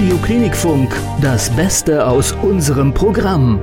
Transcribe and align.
Radio 0.00 0.16
Klinikfunk, 0.16 0.98
das 1.20 1.54
Beste 1.54 2.06
aus 2.06 2.32
unserem 2.32 2.94
Programm. 2.94 3.60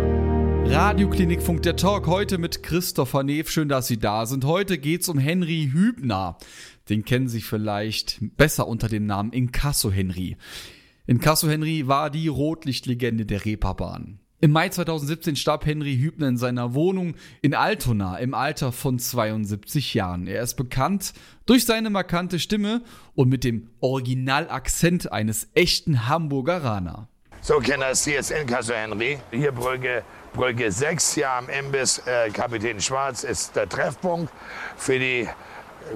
Radioklinikfunk 0.68 1.64
der 1.64 1.76
Talk 1.76 2.06
heute 2.06 2.38
mit 2.38 2.62
Christopher 2.62 3.24
Neef. 3.24 3.50
Schön, 3.50 3.70
dass 3.70 3.88
Sie 3.88 3.98
da 3.98 4.28
sind. 4.28 4.46
Heute 4.46 4.78
geht's 4.78 5.10
um 5.10 5.18
Henry 5.18 5.72
Hübner. 5.74 6.38
Den 6.90 7.04
kennen 7.04 7.28
Sie 7.28 7.42
vielleicht 7.42 8.20
besser 8.38 8.68
unter 8.68 8.88
dem 8.88 9.08
Namen 9.08 9.34
Inkasso 9.34 9.90
Henry. 9.90 10.38
Inkasso 11.08 11.50
Henry 11.50 11.88
war 11.88 12.12
die 12.12 12.28
Rotlichtlegende 12.28 13.26
der 13.26 13.44
Reeperbahn. 13.44 14.20
Im 14.40 14.52
Mai 14.52 14.70
2017 14.70 15.36
starb 15.36 15.66
Henry 15.66 15.98
Hübner 15.98 16.28
in 16.28 16.38
seiner 16.38 16.76
Wohnung 16.76 17.16
in 17.42 17.56
Altona 17.56 18.18
im 18.18 18.36
Alter 18.36 18.72
von 18.72 19.00
72 19.00 19.96
Jahren. 19.96 20.28
Er 20.28 20.44
ist 20.44 20.54
bekannt 20.54 21.14
durch 21.48 21.66
seine 21.66 21.90
markante 21.90 22.38
Stimme 22.38 22.84
und 23.16 23.30
mit 23.30 23.44
dem 23.44 23.72
Originalakzent 23.80 25.12
eines 25.12 25.48
echten 25.56 26.08
Hamburgeraner. 26.08 27.08
So, 27.42 27.58
Kinders, 27.58 28.06
hier 28.06 28.20
ist 28.20 28.30
Inkasso 28.30 28.74
Henry. 28.74 29.18
Hier 29.32 29.52
Brücke, 29.52 30.04
Brücke 30.34 30.72
6, 30.72 31.16
hier 31.16 31.32
am 31.32 31.50
Imbiss 31.50 32.04
äh, 32.06 32.30
Kapitän 32.30 32.80
Schwarz 32.80 33.24
ist 33.24 33.56
der 33.56 33.68
Treffpunkt 33.68 34.32
für 34.76 35.00
die 35.00 35.28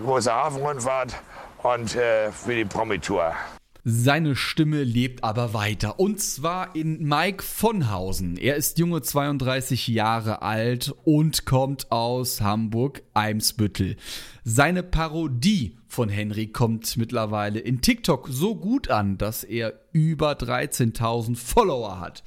große 0.03 0.34
Hafenrundfahrt 0.34 1.13
und 1.62 1.95
äh, 1.95 2.31
für 2.31 2.55
die 2.55 2.65
Promitour. 2.65 3.35
Seine 3.84 4.35
Stimme 4.35 4.84
lebt 4.84 5.23
aber 5.23 5.55
weiter. 5.55 5.99
Und 5.99 6.20
zwar 6.20 6.76
in 6.76 7.03
Mike 7.03 7.41
von 7.41 7.90
Hausen. 7.90 8.38
Er 8.38 8.55
ist 8.55 8.77
junge 8.77 9.02
32 9.02 9.88
Jahre 9.88 10.44
alt 10.44 10.94
und 11.04 11.45
kommt 11.48 11.91
aus 11.91 12.41
Hamburg-Eimsbüttel. 12.41 13.95
Seine 14.44 14.84
Parodie 14.84 15.77
von 15.88 16.09
Henry 16.09 16.45
kommt 16.48 16.95
mittlerweile 16.95 17.59
in 17.59 17.81
TikTok 17.81 18.27
so 18.30 18.55
gut 18.55 18.91
an, 18.91 19.17
dass 19.17 19.44
er 19.44 19.73
über 19.93 20.34
13.000 20.34 21.35
Follower 21.35 21.99
hat. 21.99 22.23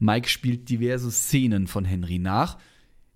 Mike 0.00 0.28
spielt 0.28 0.68
diverse 0.68 1.12
Szenen 1.12 1.68
von 1.68 1.84
Henry 1.84 2.18
nach. 2.18 2.58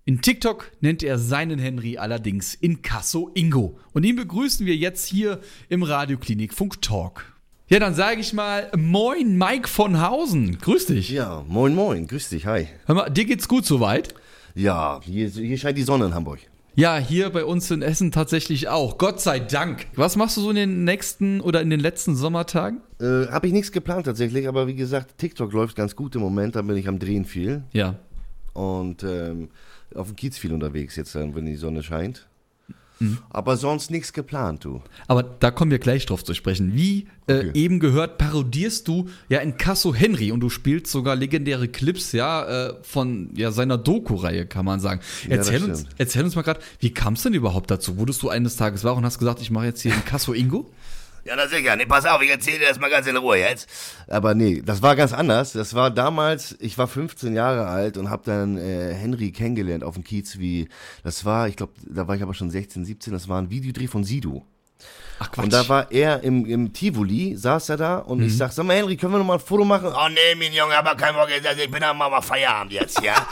In 0.05 0.21
TikTok 0.21 0.71
nennt 0.79 1.03
er 1.03 1.19
seinen 1.19 1.59
Henry 1.59 1.97
allerdings 1.97 2.53
Inkasso 2.53 3.31
Ingo. 3.33 3.77
Und 3.91 4.05
ihn 4.05 4.15
begrüßen 4.15 4.65
wir 4.65 4.75
jetzt 4.77 5.05
hier 5.05 5.41
im 5.67 5.83
Radioklinik 5.83 6.53
Funk 6.53 6.81
Talk. 6.81 7.32
Ja, 7.67 7.79
dann 7.79 7.95
sage 7.95 8.19
ich 8.19 8.33
mal 8.33 8.69
Moin, 8.75 9.37
Mike 9.37 9.69
von 9.69 10.01
Hausen. 10.01 10.57
Grüß 10.59 10.87
dich. 10.87 11.09
Ja, 11.09 11.45
moin, 11.47 11.73
moin, 11.73 12.07
grüß 12.07 12.29
dich, 12.29 12.45
hi. 12.45 12.67
Hör 12.85 12.95
mal, 12.95 13.09
dir 13.09 13.23
geht's 13.25 13.47
gut 13.47 13.65
soweit? 13.65 14.13
Ja, 14.53 14.99
hier, 15.03 15.29
hier 15.29 15.57
scheint 15.57 15.77
die 15.77 15.83
Sonne 15.83 16.07
in 16.07 16.13
Hamburg. 16.13 16.39
Ja, 16.75 16.97
hier 16.97 17.29
bei 17.29 17.45
uns 17.45 17.71
in 17.71 17.81
Essen 17.81 18.11
tatsächlich 18.11 18.67
auch. 18.67 18.97
Gott 18.97 19.21
sei 19.21 19.39
Dank. 19.39 19.87
Was 19.95 20.15
machst 20.17 20.35
du 20.37 20.41
so 20.41 20.49
in 20.49 20.55
den 20.57 20.83
nächsten 20.83 21.39
oder 21.39 21.61
in 21.61 21.69
den 21.69 21.79
letzten 21.79 22.15
Sommertagen? 22.15 22.81
Äh, 22.99 23.27
Habe 23.27 23.47
ich 23.47 23.53
nichts 23.53 23.71
geplant 23.71 24.07
tatsächlich, 24.07 24.47
aber 24.47 24.67
wie 24.67 24.75
gesagt, 24.75 25.17
TikTok 25.17 25.53
läuft 25.53 25.75
ganz 25.77 25.95
gut 25.95 26.15
im 26.15 26.21
Moment, 26.21 26.55
da 26.55 26.61
bin 26.63 26.75
ich 26.75 26.87
am 26.87 26.99
Drehen 26.99 27.25
viel. 27.25 27.63
Ja. 27.71 27.95
Und 28.53 29.03
ähm, 29.03 29.49
auf 29.95 30.07
dem 30.07 30.15
Kiez 30.15 30.37
viel 30.37 30.51
unterwegs 30.51 30.95
jetzt, 30.95 31.15
äh, 31.15 31.33
wenn 31.33 31.45
die 31.45 31.55
Sonne 31.55 31.81
scheint. 31.81 32.27
Aber 33.29 33.57
sonst 33.57 33.91
nichts 33.91 34.13
geplant, 34.13 34.65
du. 34.65 34.81
Aber 35.07 35.23
da 35.23 35.51
kommen 35.51 35.71
wir 35.71 35.79
gleich 35.79 36.05
drauf 36.05 36.23
zu 36.23 36.33
sprechen. 36.33 36.73
Wie 36.75 37.07
äh, 37.27 37.33
Okay. 37.33 37.51
eben 37.53 37.79
gehört, 37.79 38.17
parodierst 38.17 38.87
du 38.87 39.07
ja 39.29 39.39
in 39.39 39.57
Casso 39.57 39.93
Henry 39.93 40.31
und 40.31 40.39
du 40.41 40.49
spielst 40.49 40.91
sogar 40.91 41.15
legendäre 41.15 41.67
Clips, 41.67 42.11
ja, 42.11 42.67
äh, 42.69 42.73
von 42.83 43.29
ja, 43.35 43.51
seiner 43.51 43.77
Doku-Reihe, 43.77 44.45
kann 44.45 44.65
man 44.65 44.79
sagen. 44.79 45.01
Ja, 45.29 45.37
Erzähl, 45.37 45.63
uns, 45.63 45.85
erzähl 45.97 46.23
uns 46.23 46.35
mal 46.35 46.41
gerade, 46.41 46.59
wie 46.79 46.93
kam 46.93 47.13
es 47.13 47.23
denn 47.23 47.33
überhaupt 47.33 47.71
dazu? 47.71 47.97
Wurdest 47.97 48.21
du 48.23 48.29
eines 48.29 48.55
Tages 48.57 48.83
wach 48.83 48.95
und 48.97 49.05
hast 49.05 49.19
gesagt, 49.19 49.41
ich 49.41 49.51
mache 49.51 49.65
jetzt 49.65 49.81
hier 49.81 49.93
in 49.93 50.03
Casso 50.05 50.33
Ingo? 50.33 50.69
Ja, 51.25 51.35
na 51.37 51.47
sicher. 51.47 51.75
Nee, 51.75 51.85
pass 51.85 52.05
auf, 52.05 52.21
ich 52.21 52.29
erzähle 52.29 52.59
dir 52.59 52.67
das 52.67 52.79
mal 52.79 52.89
ganz 52.89 53.07
in 53.07 53.15
Ruhe 53.15 53.37
jetzt. 53.37 53.69
Aber 54.07 54.33
nee, 54.35 54.61
das 54.63 54.81
war 54.81 54.95
ganz 54.95 55.13
anders. 55.13 55.53
Das 55.53 55.73
war 55.73 55.89
damals, 55.89 56.55
ich 56.59 56.77
war 56.77 56.87
15 56.87 57.33
Jahre 57.33 57.67
alt 57.67 57.97
und 57.97 58.09
habe 58.09 58.23
dann 58.25 58.57
äh, 58.57 58.93
Henry 58.93 59.31
kennengelernt 59.31 59.83
auf 59.83 59.93
dem 59.93 60.03
Kiez, 60.03 60.37
wie, 60.39 60.67
das 61.03 61.23
war, 61.23 61.47
ich 61.47 61.55
glaube, 61.55 61.73
da 61.85 62.07
war 62.07 62.15
ich 62.15 62.23
aber 62.23 62.33
schon 62.33 62.49
16, 62.49 62.83
17, 62.83 63.13
das 63.13 63.29
war 63.29 63.41
ein 63.41 63.49
Videodreh 63.49 63.87
von 63.87 64.03
Sido. 64.03 64.45
Ach 65.19 65.31
Quatsch. 65.31 65.45
Und 65.45 65.53
da 65.53 65.69
war 65.69 65.91
er 65.91 66.23
im, 66.23 66.45
im 66.45 66.73
Tivoli, 66.73 67.37
saß 67.37 67.69
er 67.69 67.77
da 67.77 67.97
und 67.99 68.21
ich 68.21 68.35
sag, 68.35 68.51
sag 68.51 68.65
mal, 68.65 68.75
Henry, 68.75 68.97
können 68.97 69.13
wir 69.13 69.19
noch 69.19 69.25
mal 69.25 69.35
ein 69.35 69.39
Foto 69.39 69.63
machen? 69.63 69.93
Oh 69.95 70.09
nee, 70.09 70.35
mein 70.37 70.51
Junge, 70.51 70.75
aber 70.75 70.95
kein 70.95 71.13
Bock. 71.13 71.29
Ich 71.29 71.71
bin 71.71 71.83
am 71.83 71.97
mal 71.99 72.21
Feierabend 72.21 72.73
jetzt, 72.73 73.01
ja? 73.01 73.15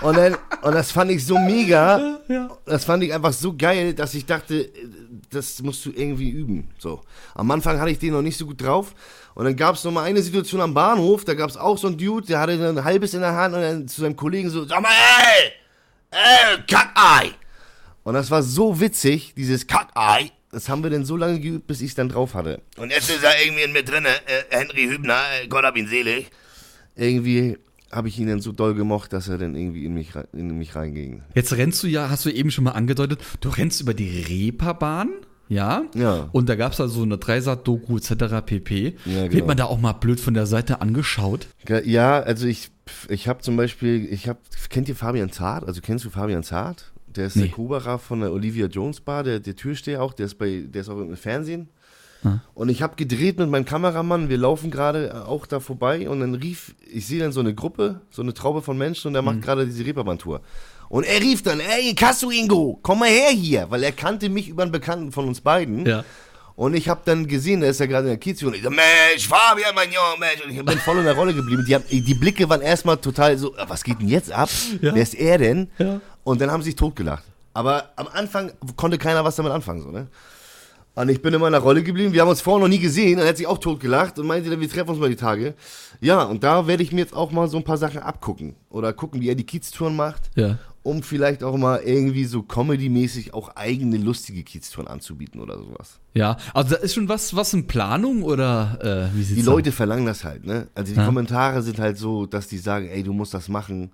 Und, 0.00 0.16
dann, 0.16 0.36
und 0.62 0.74
das 0.74 0.92
fand 0.92 1.10
ich 1.10 1.24
so 1.24 1.38
mega. 1.38 2.18
Das 2.64 2.84
fand 2.84 3.02
ich 3.04 3.12
einfach 3.12 3.32
so 3.32 3.54
geil, 3.56 3.94
dass 3.94 4.14
ich 4.14 4.24
dachte, 4.26 4.70
das 5.30 5.60
musst 5.62 5.84
du 5.84 5.92
irgendwie 5.94 6.30
üben. 6.30 6.70
So. 6.78 7.02
Am 7.34 7.50
Anfang 7.50 7.78
hatte 7.78 7.90
ich 7.90 7.98
den 7.98 8.12
noch 8.12 8.22
nicht 8.22 8.36
so 8.38 8.46
gut 8.46 8.62
drauf. 8.62 8.94
Und 9.34 9.44
dann 9.44 9.56
gab 9.56 9.74
es 9.74 9.84
noch 9.84 9.92
mal 9.92 10.04
eine 10.04 10.22
Situation 10.22 10.60
am 10.60 10.74
Bahnhof, 10.74 11.24
da 11.24 11.34
gab 11.34 11.48
es 11.48 11.56
auch 11.56 11.78
so 11.78 11.86
einen 11.86 11.98
Dude, 11.98 12.26
der 12.26 12.40
hatte 12.40 12.52
ein 12.52 12.84
halbes 12.84 13.14
in 13.14 13.20
der 13.20 13.34
Hand 13.34 13.54
und 13.54 13.60
dann 13.60 13.88
zu 13.88 14.00
seinem 14.00 14.16
Kollegen 14.16 14.50
so, 14.50 14.64
Sag 14.64 14.82
mal, 14.82 14.90
ey! 14.90 15.52
Ey, 16.10 16.62
Kackei! 16.68 17.30
und 18.02 18.14
das 18.14 18.30
war 18.30 18.42
so 18.42 18.80
witzig, 18.80 19.34
dieses 19.36 19.66
Kackei. 19.66 20.32
Das 20.50 20.68
haben 20.68 20.82
wir 20.82 20.90
dann 20.90 21.04
so 21.04 21.16
lange 21.16 21.38
geübt, 21.38 21.68
bis 21.68 21.80
ich 21.80 21.90
es 21.90 21.94
dann 21.94 22.08
drauf 22.08 22.34
hatte. 22.34 22.60
Und 22.76 22.90
jetzt 22.90 23.08
ist 23.08 23.22
er 23.22 23.40
irgendwie 23.40 23.62
in 23.62 23.72
mir 23.72 23.84
drinne, 23.84 24.08
äh, 24.08 24.42
Henry 24.50 24.88
Hübner, 24.88 25.22
äh, 25.40 25.46
Gott 25.46 25.64
hab 25.64 25.76
ihn 25.76 25.86
selig. 25.86 26.28
Irgendwie 26.96 27.56
habe 27.90 28.08
ich 28.08 28.18
ihn 28.18 28.28
dann 28.28 28.40
so 28.40 28.52
doll 28.52 28.74
gemocht, 28.74 29.12
dass 29.12 29.28
er 29.28 29.38
dann 29.38 29.54
irgendwie 29.54 29.84
in 29.84 29.94
mich, 29.94 30.10
in 30.32 30.56
mich 30.56 30.74
reinging. 30.76 31.22
Jetzt 31.34 31.52
rennst 31.56 31.82
du 31.82 31.86
ja, 31.88 32.08
hast 32.10 32.24
du 32.24 32.30
eben 32.30 32.50
schon 32.50 32.64
mal 32.64 32.72
angedeutet, 32.72 33.20
du 33.40 33.48
rennst 33.48 33.80
über 33.80 33.94
die 33.94 34.08
Reeperbahn, 34.22 35.10
ja? 35.48 35.82
Ja. 35.96 36.28
Und 36.32 36.48
da 36.48 36.54
gab 36.54 36.72
es 36.72 36.80
also 36.80 37.02
eine 37.02 37.18
Dreisat-Doku 37.18 37.96
etc. 37.96 38.44
pp. 38.46 38.94
Ja, 39.04 39.22
Wird 39.22 39.30
genau. 39.32 39.46
man 39.46 39.56
da 39.56 39.64
auch 39.64 39.80
mal 39.80 39.92
blöd 39.94 40.20
von 40.20 40.34
der 40.34 40.46
Seite 40.46 40.80
angeschaut? 40.80 41.48
Ja, 41.84 42.20
also 42.20 42.46
ich, 42.46 42.70
ich 43.08 43.26
habe 43.26 43.40
zum 43.42 43.56
Beispiel, 43.56 44.06
ich 44.12 44.28
habe, 44.28 44.38
kennt 44.68 44.88
ihr 44.88 44.94
Fabian 44.94 45.32
Zart? 45.32 45.66
Also 45.66 45.80
kennst 45.80 46.04
du 46.04 46.10
Fabian 46.10 46.44
Zart? 46.44 46.92
Der 47.08 47.26
ist 47.26 47.34
Nee. 47.34 47.42
der 47.42 47.50
Kuberer 47.50 47.98
von 47.98 48.20
der 48.20 48.32
Olivia 48.32 48.66
Jones 48.66 49.00
Bar, 49.00 49.24
der, 49.24 49.40
der 49.40 49.56
Türsteher 49.56 50.00
auch, 50.00 50.12
der 50.12 50.26
ist 50.26 50.38
bei, 50.38 50.62
der 50.64 50.82
ist 50.82 50.88
auch 50.88 51.00
im 51.00 51.16
Fernsehen. 51.16 51.68
Und 52.54 52.68
ich 52.68 52.82
habe 52.82 52.96
gedreht 52.96 53.38
mit 53.38 53.48
meinem 53.48 53.64
Kameramann, 53.64 54.28
wir 54.28 54.36
laufen 54.36 54.70
gerade 54.70 55.26
auch 55.26 55.46
da 55.46 55.58
vorbei 55.60 56.08
und 56.08 56.20
dann 56.20 56.34
rief, 56.34 56.74
ich 56.92 57.06
sehe 57.06 57.18
dann 57.20 57.32
so 57.32 57.40
eine 57.40 57.54
Gruppe, 57.54 58.00
so 58.10 58.20
eine 58.20 58.34
Traube 58.34 58.60
von 58.60 58.76
Menschen 58.76 59.08
und 59.08 59.12
der 59.14 59.22
Mhm. 59.22 59.26
macht 59.26 59.42
gerade 59.42 59.64
diese 59.66 59.84
Reeperbahn-Tour. 59.86 60.40
Und 60.90 61.04
er 61.04 61.20
rief 61.20 61.42
dann, 61.42 61.60
ey, 61.60 61.94
Kasso 61.94 62.30
Ingo, 62.30 62.78
komm 62.82 62.98
mal 62.98 63.08
her 63.08 63.30
hier, 63.30 63.66
weil 63.70 63.82
er 63.84 63.92
kannte 63.92 64.28
mich 64.28 64.48
über 64.48 64.62
einen 64.64 64.72
Bekannten 64.72 65.12
von 65.12 65.26
uns 65.28 65.40
beiden. 65.40 65.86
Ja. 65.86 66.04
Und 66.56 66.74
ich 66.74 66.90
habe 66.90 67.00
dann 67.06 67.26
gesehen, 67.26 67.60
der 67.62 67.70
ist 67.70 67.80
ja 67.80 67.86
gerade 67.86 68.02
in 68.08 68.10
der 68.10 68.18
Kiez 68.18 68.42
und 68.42 68.54
ich 68.54 68.62
so, 68.62 68.68
Mensch, 68.68 69.26
Fabian, 69.26 69.74
mein 69.74 69.88
Junge, 69.88 70.18
Mensch. 70.18 70.44
Und 70.44 70.50
ich 70.50 70.62
bin 70.62 70.78
voll 70.80 70.98
in 70.98 71.04
der 71.04 71.14
Rolle 71.14 71.32
geblieben. 71.32 71.64
Die, 71.66 71.74
haben, 71.74 71.84
die 71.88 72.14
Blicke 72.14 72.46
waren 72.50 72.60
erstmal 72.60 72.98
total 72.98 73.38
so, 73.38 73.54
"Ah, 73.56 73.64
was 73.68 73.82
geht 73.82 73.98
denn 74.00 74.08
jetzt 74.08 74.30
ab? 74.30 74.50
Ja. 74.82 74.94
Wer 74.94 75.02
ist 75.02 75.14
er 75.14 75.38
denn? 75.38 75.68
Ja. 75.78 76.00
Und 76.22 76.40
dann 76.42 76.50
haben 76.50 76.62
sie 76.62 76.66
sich 76.70 76.76
totgelacht. 76.76 77.24
Aber 77.54 77.90
am 77.96 78.08
Anfang 78.12 78.52
konnte 78.76 78.98
keiner 78.98 79.24
was 79.24 79.36
damit 79.36 79.52
anfangen, 79.52 79.80
so, 79.80 79.90
ne? 79.90 80.08
Und 80.96 81.08
ich 81.08 81.22
bin 81.22 81.32
in 81.32 81.40
meiner 81.40 81.58
Rolle 81.58 81.82
geblieben. 81.82 82.12
Wir 82.12 82.20
haben 82.22 82.28
uns 82.28 82.40
vorher 82.40 82.60
noch 82.60 82.68
nie 82.68 82.80
gesehen. 82.80 83.18
Er 83.18 83.28
hat 83.28 83.36
sich 83.36 83.46
auch 83.46 83.58
totgelacht 83.58 84.18
und 84.18 84.26
meinte, 84.26 84.50
dann, 84.50 84.60
wir 84.60 84.68
treffen 84.68 84.90
uns 84.90 84.98
mal 84.98 85.08
die 85.08 85.16
Tage. 85.16 85.54
Ja, 86.00 86.24
und 86.24 86.42
da 86.44 86.66
werde 86.66 86.82
ich 86.82 86.92
mir 86.92 87.00
jetzt 87.00 87.14
auch 87.14 87.30
mal 87.30 87.48
so 87.48 87.56
ein 87.56 87.64
paar 87.64 87.78
Sachen 87.78 88.00
abgucken. 88.00 88.54
Oder 88.70 88.92
gucken, 88.92 89.20
wie 89.20 89.28
er 89.28 89.34
die 89.34 89.44
Kieztouren 89.44 89.96
macht. 89.96 90.30
Ja. 90.34 90.58
Um 90.82 91.02
vielleicht 91.02 91.44
auch 91.44 91.56
mal 91.58 91.80
irgendwie 91.84 92.24
so 92.24 92.42
Comedy-mäßig 92.42 93.34
auch 93.34 93.54
eigene 93.54 93.98
lustige 93.98 94.42
Kieztouren 94.42 94.88
anzubieten 94.88 95.38
oder 95.40 95.58
sowas. 95.58 96.00
Ja, 96.14 96.38
also 96.54 96.70
da 96.74 96.76
ist 96.80 96.94
schon 96.94 97.06
was, 97.08 97.36
was 97.36 97.52
in 97.52 97.66
Planung 97.66 98.22
oder 98.22 99.10
äh, 99.12 99.16
wie 99.16 99.22
sieht's 99.22 99.40
Die? 99.40 99.46
Leute 99.46 99.72
verlangen 99.72 100.06
das 100.06 100.24
halt, 100.24 100.44
ne? 100.46 100.68
Also 100.74 100.92
die 100.94 100.98
Ja. 100.98 101.04
Kommentare 101.04 101.62
sind 101.62 101.78
halt 101.78 101.98
so, 101.98 102.24
dass 102.24 102.48
die 102.48 102.56
sagen, 102.58 102.88
ey, 102.88 103.02
du 103.02 103.12
musst 103.12 103.34
das 103.34 103.48
machen. 103.50 103.92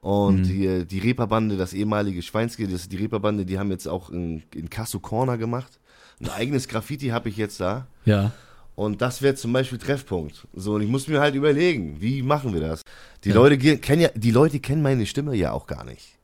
Und 0.00 0.42
Mhm. 0.42 0.44
hier, 0.44 0.84
die 0.84 1.00
Reeperbande, 1.00 1.56
das 1.56 1.72
ehemalige 1.74 2.22
Schweinske, 2.22 2.66
das, 2.68 2.88
die 2.88 2.96
Reeperbande, 2.96 3.44
die 3.44 3.58
haben 3.58 3.70
jetzt 3.72 3.88
auch 3.88 4.08
in, 4.10 4.44
in 4.54 4.70
Casso 4.70 5.00
Corner 5.00 5.36
gemacht. 5.36 5.79
Ein 6.20 6.30
eigenes 6.30 6.68
Graffiti 6.68 7.08
habe 7.08 7.28
ich 7.28 7.36
jetzt 7.36 7.60
da. 7.60 7.86
Ja. 8.04 8.32
Und 8.76 9.02
das 9.02 9.20
wäre 9.22 9.34
zum 9.34 9.52
Beispiel 9.52 9.78
Treffpunkt. 9.78 10.46
So, 10.54 10.74
und 10.74 10.82
ich 10.82 10.88
muss 10.88 11.06
mir 11.08 11.20
halt 11.20 11.34
überlegen, 11.34 12.00
wie 12.00 12.22
machen 12.22 12.52
wir 12.54 12.60
das? 12.60 12.82
Die 13.24 13.32
Leute 13.32 13.58
ge- 13.58 13.76
kennen 13.78 14.02
ja, 14.02 14.08
die 14.14 14.30
Leute 14.30 14.60
kennen 14.60 14.82
meine 14.82 15.04
Stimme 15.06 15.34
ja 15.34 15.52
auch 15.52 15.66
gar 15.66 15.84
nicht. 15.84 16.16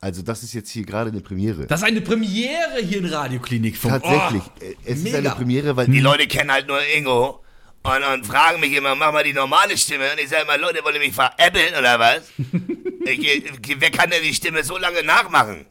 Also 0.00 0.22
das 0.22 0.42
ist 0.42 0.52
jetzt 0.54 0.70
hier 0.70 0.84
gerade 0.84 1.10
eine 1.10 1.20
Premiere. 1.20 1.66
Das 1.66 1.80
ist 1.80 1.86
eine 1.86 2.00
Premiere 2.02 2.78
hier 2.82 2.98
in 2.98 3.06
Radioklinik 3.06 3.76
von 3.76 3.90
Tatsächlich, 3.90 4.42
Oh, 4.60 4.64
äh, 4.64 4.74
es 4.84 4.98
ist 4.98 5.04
mega. 5.04 5.18
eine 5.18 5.30
Premiere, 5.30 5.76
weil 5.76 5.86
Die 5.86 6.00
Leute 6.00 6.26
kennen 6.26 6.52
halt 6.52 6.66
nur 6.68 6.78
Ingo. 6.96 7.42
Und, 7.82 8.02
und 8.14 8.26
fragen 8.26 8.58
mich 8.60 8.72
immer, 8.72 8.94
mach 8.96 9.12
mal 9.12 9.22
die 9.24 9.32
normale 9.32 9.76
Stimme. 9.76 10.04
Und 10.12 10.20
ich 10.20 10.28
sage 10.28 10.42
immer, 10.42 10.58
Leute, 10.58 10.82
wollt 10.84 10.94
ihr 10.96 11.00
mich 11.00 11.14
veräppeln 11.14 11.74
oder 11.78 11.98
was? 11.98 12.22
ich, 13.06 13.44
wer 13.78 13.90
kann 13.90 14.10
denn 14.10 14.22
die 14.22 14.34
Stimme 14.34 14.62
so 14.64 14.76
lange 14.78 15.02
nachmachen? 15.02 15.66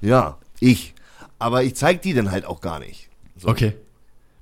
ja, 0.00 0.38
ich. 0.60 0.94
Aber 1.40 1.64
ich 1.64 1.74
zeig 1.74 2.02
die 2.02 2.14
dann 2.14 2.30
halt 2.30 2.44
auch 2.44 2.60
gar 2.60 2.78
nicht. 2.78 3.08
So. 3.36 3.48
Okay. 3.48 3.74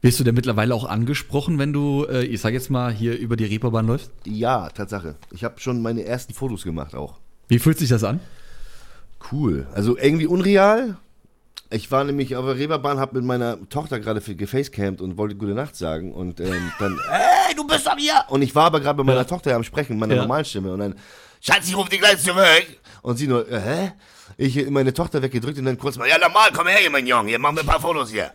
Wirst 0.02 0.20
du 0.20 0.24
denn 0.24 0.34
mittlerweile 0.34 0.74
auch 0.74 0.84
angesprochen, 0.84 1.58
wenn 1.58 1.72
du, 1.72 2.04
äh, 2.04 2.24
ich 2.24 2.40
sag 2.40 2.52
jetzt 2.52 2.70
mal, 2.70 2.92
hier 2.92 3.16
über 3.18 3.36
die 3.36 3.44
Reeperbahn 3.46 3.86
läufst? 3.86 4.10
Ja, 4.26 4.68
Tatsache. 4.68 5.16
Ich 5.32 5.42
habe 5.44 5.58
schon 5.60 5.80
meine 5.82 6.04
ersten 6.04 6.34
Fotos 6.34 6.62
gemacht 6.62 6.94
auch. 6.94 7.14
Wie 7.48 7.58
fühlt 7.58 7.78
sich 7.78 7.88
das 7.88 8.04
an? 8.04 8.20
Cool. 9.32 9.66
Also 9.74 9.96
irgendwie 9.96 10.26
unreal. 10.26 10.98
Ich 11.70 11.90
war 11.90 12.04
nämlich 12.04 12.34
auf 12.36 12.44
der 12.46 12.56
Reeperbahn, 12.56 12.98
hab 12.98 13.12
mit 13.12 13.24
meiner 13.24 13.58
Tochter 13.68 14.00
gerade 14.00 14.20
für 14.20 14.34
gefacecampt 14.34 15.00
und 15.00 15.18
wollte 15.18 15.34
gute 15.34 15.52
Nacht 15.52 15.76
sagen 15.76 16.12
und 16.12 16.40
ähm, 16.40 16.72
dann, 16.78 16.98
hey, 17.10 17.54
du 17.54 17.66
bist 17.66 17.86
doch 17.86 17.96
hier! 17.96 18.24
Und 18.28 18.40
ich 18.42 18.54
war 18.54 18.66
aber 18.66 18.80
gerade 18.80 18.96
mit 18.96 19.06
meiner 19.06 19.26
Tochter 19.26 19.54
am 19.54 19.64
Sprechen, 19.64 19.94
mit 19.94 20.00
meiner 20.00 20.14
Ja. 20.14 20.22
normalen 20.22 20.44
Stimme 20.46 20.72
und 20.72 20.78
dann, 20.78 20.94
Schatz, 21.40 21.68
ich 21.68 21.76
rufe 21.76 21.90
dich 21.90 22.00
gleich 22.00 22.18
zurück! 22.22 22.66
Und 23.02 23.16
sie 23.18 23.26
nur, 23.26 23.50
äh, 23.50 23.60
hä? 23.60 23.92
Ich 24.36 24.68
meine 24.70 24.92
Tochter 24.94 25.22
weggedrückt 25.22 25.58
und 25.58 25.64
dann 25.64 25.78
kurz 25.78 25.96
mal, 25.96 26.08
ja 26.08 26.18
normal, 26.18 26.50
komm 26.54 26.66
her 26.66 26.78
hier, 26.80 26.90
mein 26.90 27.06
Junge, 27.06 27.28
hier, 27.30 27.38
machen 27.38 27.56
wir 27.56 27.62
ein 27.62 27.66
paar 27.66 27.80
Fotos 27.80 28.10
hier. 28.10 28.30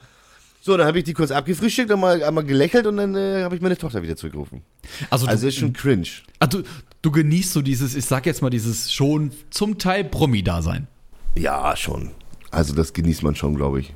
So, 0.62 0.78
dann 0.78 0.88
habe 0.88 0.98
ich 1.00 1.04
die 1.04 1.14
kurz 1.14 1.32
abgefrühstückt 1.32 1.92
und 1.92 2.00
mal 2.00 2.24
einmal 2.24 2.44
gelächelt 2.46 2.88
und 2.88 2.96
dann 2.98 3.16
äh, 3.16 3.44
habe 3.44 3.56
ich 3.56 3.62
meine 3.62 3.78
Tochter 3.78 4.02
wieder 4.02 4.16
zurückgerufen. 4.16 4.62
Also, 5.10 5.28
Also 5.28 5.42
du, 5.44 5.48
ist 5.50 5.56
schon 5.58 5.74
cringe. 5.74 6.08
ah, 6.40 6.48
du, 6.48 6.64
du 7.02 7.12
genießt 7.12 7.52
so 7.52 7.62
dieses, 7.62 7.96
ich 7.96 8.06
sag 8.06 8.26
jetzt 8.26 8.42
mal, 8.42 8.50
dieses 8.50 8.92
schon 8.94 9.32
zum 9.50 9.78
Teil 9.78 10.06
Promi-Dasein. 10.06 10.88
Ja, 11.36 11.76
schon. 11.76 12.12
Also 12.52 12.74
das 12.74 12.94
genießt 12.94 13.24
man 13.24 13.36
schon, 13.36 13.56
glaube 13.56 13.82
ich. 13.82 13.94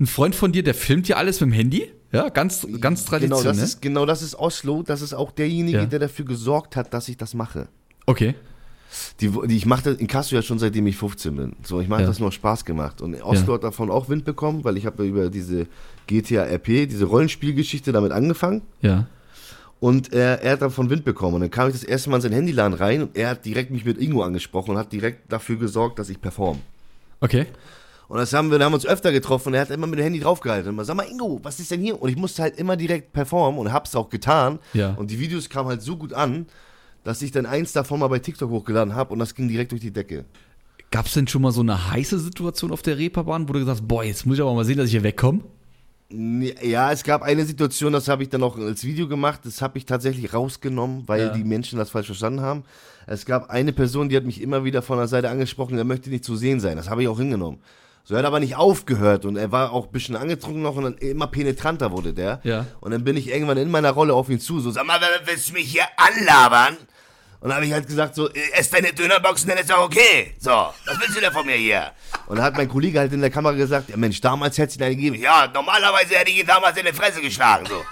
Ein 0.00 0.06
Freund 0.06 0.34
von 0.34 0.52
dir, 0.52 0.62
der 0.62 0.74
filmt 0.74 1.06
ja 1.08 1.16
alles 1.16 1.40
mit 1.40 1.50
dem 1.50 1.52
Handy. 1.52 1.90
Ja, 2.12 2.28
ganz, 2.30 2.66
ganz 2.80 3.04
Genau 3.04 3.10
traditionell. 3.10 3.44
das, 3.44 3.58
ist, 3.58 3.82
genau 3.82 4.06
das 4.06 4.22
ist 4.22 4.36
Oslo. 4.36 4.82
Das 4.84 5.02
ist 5.02 5.12
auch 5.12 5.32
derjenige, 5.32 5.78
Ja. 5.78 5.84
der 5.86 5.98
dafür 5.98 6.24
gesorgt 6.24 6.76
hat, 6.76 6.94
dass 6.94 7.08
ich 7.08 7.16
das 7.16 7.34
mache. 7.34 7.68
okay. 8.06 8.34
Die, 9.20 9.28
die, 9.28 9.56
ich 9.56 9.66
mache 9.66 9.82
das 9.84 9.96
in 9.98 10.06
Kasso 10.06 10.34
ja 10.36 10.42
schon 10.42 10.58
seitdem 10.58 10.86
ich 10.86 10.96
15 10.96 11.34
bin. 11.36 11.56
So, 11.64 11.80
ich 11.80 11.88
mache 11.88 12.02
Ja. 12.02 12.06
das 12.06 12.20
nur 12.20 12.30
Spaß 12.30 12.64
gemacht. 12.64 13.00
Und 13.00 13.20
Oslo 13.22 13.48
Ja. 13.48 13.54
hat 13.54 13.64
davon 13.64 13.90
auch 13.90 14.08
Wind 14.08 14.24
bekommen, 14.24 14.62
weil 14.64 14.76
ich 14.76 14.86
habe 14.86 15.04
über 15.04 15.30
diese 15.30 15.66
GTA 16.06 16.44
RP, 16.44 16.86
diese 16.88 17.04
Rollenspielgeschichte 17.06 17.90
damit 17.92 18.12
angefangen. 18.12 18.62
Ja. 18.82 19.06
Und 19.80 20.12
er, 20.12 20.40
er 20.42 20.52
hat 20.52 20.62
davon 20.62 20.88
Wind 20.90 21.04
bekommen. 21.04 21.34
Und 21.34 21.40
dann 21.42 21.50
kam 21.50 21.68
ich 21.68 21.74
das 21.74 21.84
erste 21.84 22.08
Mal 22.10 22.16
in 22.16 22.22
sein 22.22 22.32
Handyladen 22.32 22.74
rein 22.74 23.02
und 23.02 23.16
er 23.16 23.30
hat 23.30 23.44
direkt 23.44 23.70
mich 23.70 23.84
mit 23.84 23.98
Ingo 23.98 24.22
angesprochen 24.22 24.70
und 24.72 24.78
hat 24.78 24.92
direkt 24.92 25.30
dafür 25.32 25.56
gesorgt, 25.56 25.98
dass 25.98 26.08
ich 26.08 26.20
perform. 26.20 26.60
Okay. 27.20 27.46
Und 28.08 28.18
das 28.18 28.32
haben 28.32 28.50
wir, 28.50 28.58
da 28.58 28.66
haben 28.66 28.72
wir 28.72 28.76
uns 28.76 28.86
öfter 28.86 29.12
getroffen 29.12 29.48
und 29.48 29.54
er 29.54 29.62
hat 29.62 29.70
immer 29.70 29.86
mit 29.86 29.98
dem 29.98 30.04
Handy 30.04 30.20
draufgehalten. 30.20 30.68
Und 30.68 30.74
immer, 30.74 30.84
sag 30.84 30.96
mal, 30.96 31.06
Ingo, 31.10 31.40
was 31.42 31.58
ist 31.58 31.70
denn 31.70 31.80
hier? 31.80 32.00
Und 32.00 32.08
ich 32.10 32.16
musste 32.16 32.42
halt 32.42 32.58
immer 32.58 32.76
direkt 32.76 33.12
performen 33.12 33.58
und 33.58 33.72
hab's 33.72 33.94
auch 33.96 34.08
getan. 34.08 34.58
Ja. 34.72 34.94
Und 34.94 35.10
die 35.10 35.18
Videos 35.18 35.48
kamen 35.48 35.68
halt 35.70 35.82
so 35.82 35.96
gut 35.96 36.12
an, 36.12 36.46
dass 37.04 37.22
ich 37.22 37.30
dann 37.30 37.46
eins 37.46 37.72
davon 37.72 38.00
mal 38.00 38.08
bei 38.08 38.18
TikTok 38.18 38.50
hochgeladen 38.50 38.94
habe 38.94 39.12
und 39.12 39.18
das 39.20 39.34
ging 39.34 39.48
direkt 39.48 39.70
durch 39.72 39.80
die 39.82 39.92
Decke. 39.92 40.24
Gab 40.90 41.06
es 41.06 41.12
denn 41.14 41.26
schon 41.28 41.42
mal 41.42 41.52
so 41.52 41.60
eine 41.60 41.90
heiße 41.90 42.18
Situation 42.18 42.70
auf 42.72 42.82
der 42.82 42.98
Reeperbahn, 42.98 43.48
wo 43.48 43.52
du 43.52 43.58
gesagt 43.60 43.80
hast, 43.80 43.88
boah, 43.88 44.04
jetzt 44.04 44.26
muss 44.26 44.36
ich 44.36 44.42
aber 44.42 44.54
mal 44.54 44.64
sehen, 44.64 44.76
dass 44.78 44.86
ich 44.86 44.92
hier 44.92 45.02
wegkomme? 45.02 45.40
Ja, 46.10 46.92
es 46.92 47.02
gab 47.02 47.22
eine 47.22 47.44
Situation, 47.44 47.92
das 47.92 48.06
habe 48.08 48.22
ich 48.22 48.28
dann 48.28 48.42
auch 48.42 48.56
als 48.56 48.84
Video 48.84 49.08
gemacht, 49.08 49.40
das 49.44 49.60
habe 49.62 49.78
ich 49.78 49.86
tatsächlich 49.86 50.32
rausgenommen, 50.32 51.04
weil 51.08 51.20
Ja. 51.22 51.28
die 51.30 51.42
Menschen 51.44 51.78
das 51.78 51.90
falsch 51.90 52.06
verstanden 52.06 52.40
haben. 52.42 52.62
Es 53.06 53.24
gab 53.26 53.50
eine 53.50 53.72
Person, 53.72 54.08
die 54.08 54.16
hat 54.16 54.24
mich 54.24 54.40
immer 54.40 54.64
wieder 54.64 54.82
von 54.82 54.98
der 54.98 55.08
Seite 55.08 55.28
angesprochen, 55.30 55.74
der 55.76 55.84
möchte 55.84 56.10
nicht 56.10 56.24
zu 56.24 56.36
sehen 56.36 56.60
sein. 56.60 56.76
Das 56.76 56.88
habe 56.88 57.02
ich 57.02 57.08
auch 57.08 57.18
hingenommen. 57.18 57.58
So, 58.04 58.14
er 58.14 58.18
hat 58.18 58.26
aber 58.26 58.38
nicht 58.38 58.54
aufgehört 58.56 59.24
und 59.24 59.36
er 59.36 59.50
war 59.50 59.72
auch 59.72 59.86
ein 59.86 59.92
bisschen 59.92 60.14
angetrunken 60.14 60.62
noch 60.62 60.76
und 60.76 60.84
dann 60.84 60.98
immer 60.98 61.26
penetranter 61.26 61.90
wurde 61.90 62.12
der. 62.12 62.40
Ja. 62.44 62.66
Und 62.80 62.90
dann 62.92 63.02
bin 63.02 63.16
ich 63.16 63.28
irgendwann 63.32 63.56
in 63.56 63.70
meiner 63.70 63.90
Rolle 63.90 64.12
auf 64.14 64.28
ihn 64.28 64.38
zu, 64.40 64.60
so, 64.60 64.70
sag 64.70 64.86
mal, 64.86 65.00
willst 65.24 65.48
du 65.48 65.54
mich 65.54 65.66
hier 65.72 65.84
anlabern? 65.96 66.76
Und 67.44 67.50
dann 67.50 67.56
habe 67.56 67.66
ich 67.66 67.74
halt 67.74 67.86
gesagt 67.86 68.14
so, 68.14 68.30
äh, 68.30 68.52
ess 68.54 68.70
deine 68.70 68.94
Dönerboxen, 68.94 69.50
dann 69.50 69.58
ist 69.58 69.70
auch 69.70 69.84
okay. 69.84 70.32
So, 70.38 70.50
was 70.50 70.98
willst 70.98 71.14
du 71.14 71.20
denn 71.20 71.30
von 71.30 71.44
mir 71.44 71.56
hier? 71.56 71.92
Und 72.26 72.36
dann 72.36 72.44
hat 72.46 72.56
mein 72.56 72.70
Kollege 72.70 72.98
halt 72.98 73.12
in 73.12 73.20
der 73.20 73.28
Kamera 73.28 73.52
gesagt, 73.52 73.90
ja 73.90 73.98
Mensch, 73.98 74.18
damals 74.22 74.56
hätte 74.56 74.70
es 74.70 74.76
ihn 74.76 74.82
eine 74.82 74.96
gegeben. 74.96 75.16
Ja, 75.16 75.46
normalerweise 75.52 76.14
hätte 76.14 76.30
ich 76.30 76.38
ihn 76.38 76.46
damals 76.46 76.74
in 76.78 76.86
die 76.86 76.94
Fresse 76.94 77.20
geschlagen, 77.20 77.66
so. 77.66 77.84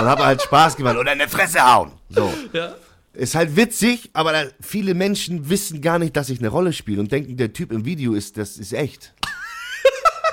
Und 0.00 0.06
habe 0.06 0.24
halt 0.24 0.42
Spaß 0.42 0.76
gemacht 0.76 0.96
oder 0.96 1.12
in 1.12 1.18
die 1.18 1.26
Fresse 1.26 1.60
hauen. 1.60 1.90
So. 2.08 2.32
Ja. 2.52 2.76
Ist 3.14 3.34
halt 3.34 3.56
witzig, 3.56 4.10
aber 4.12 4.46
viele 4.60 4.94
Menschen 4.94 5.50
wissen 5.50 5.80
gar 5.80 5.98
nicht, 5.98 6.16
dass 6.16 6.28
ich 6.28 6.38
eine 6.38 6.48
Rolle 6.48 6.72
spiele 6.72 7.00
und 7.00 7.10
denken, 7.10 7.36
der 7.36 7.52
Typ 7.52 7.72
im 7.72 7.84
Video 7.84 8.14
ist, 8.14 8.38
das 8.38 8.58
ist 8.58 8.72
echt. 8.72 9.12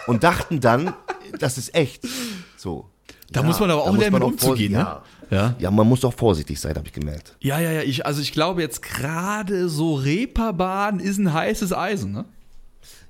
Und 0.05 0.23
dachten 0.23 0.59
dann, 0.59 0.93
das 1.39 1.57
ist 1.57 1.73
echt. 1.73 2.07
So. 2.57 2.91
Da 3.31 3.42
Ja, 3.42 3.45
muss 3.45 3.60
man 3.60 3.72
aber 3.72 3.83
auch 3.83 3.95
lernen, 3.95 4.13
mit 4.16 4.24
umzugehen, 4.24 4.74
ja. 4.74 5.01
ne? 5.30 5.38
Ja. 5.38 5.56
Ja, 5.60 5.72
man 5.72 5.88
muss 5.88 6.04
auch 6.04 6.13
vorsichtig 6.13 6.60
sein, 6.60 6.75
habe 6.75 6.88
ich 6.88 6.94
gemerkt. 6.94 7.38
Ja, 7.39 7.60
ja, 7.60 7.72
ja. 7.72 7.81
Ich, 7.83 8.06
also 8.06 8.22
ich 8.22 8.33
glaube 8.33 8.62
jetzt 8.62 8.81
gerade 8.81 9.69
so 9.69 9.95
Reeperbahn 9.95 11.00
ist 11.00 11.18
ein 11.18 11.31
heißes 11.31 11.74
Eisen, 11.74 12.12
ne? 12.12 12.25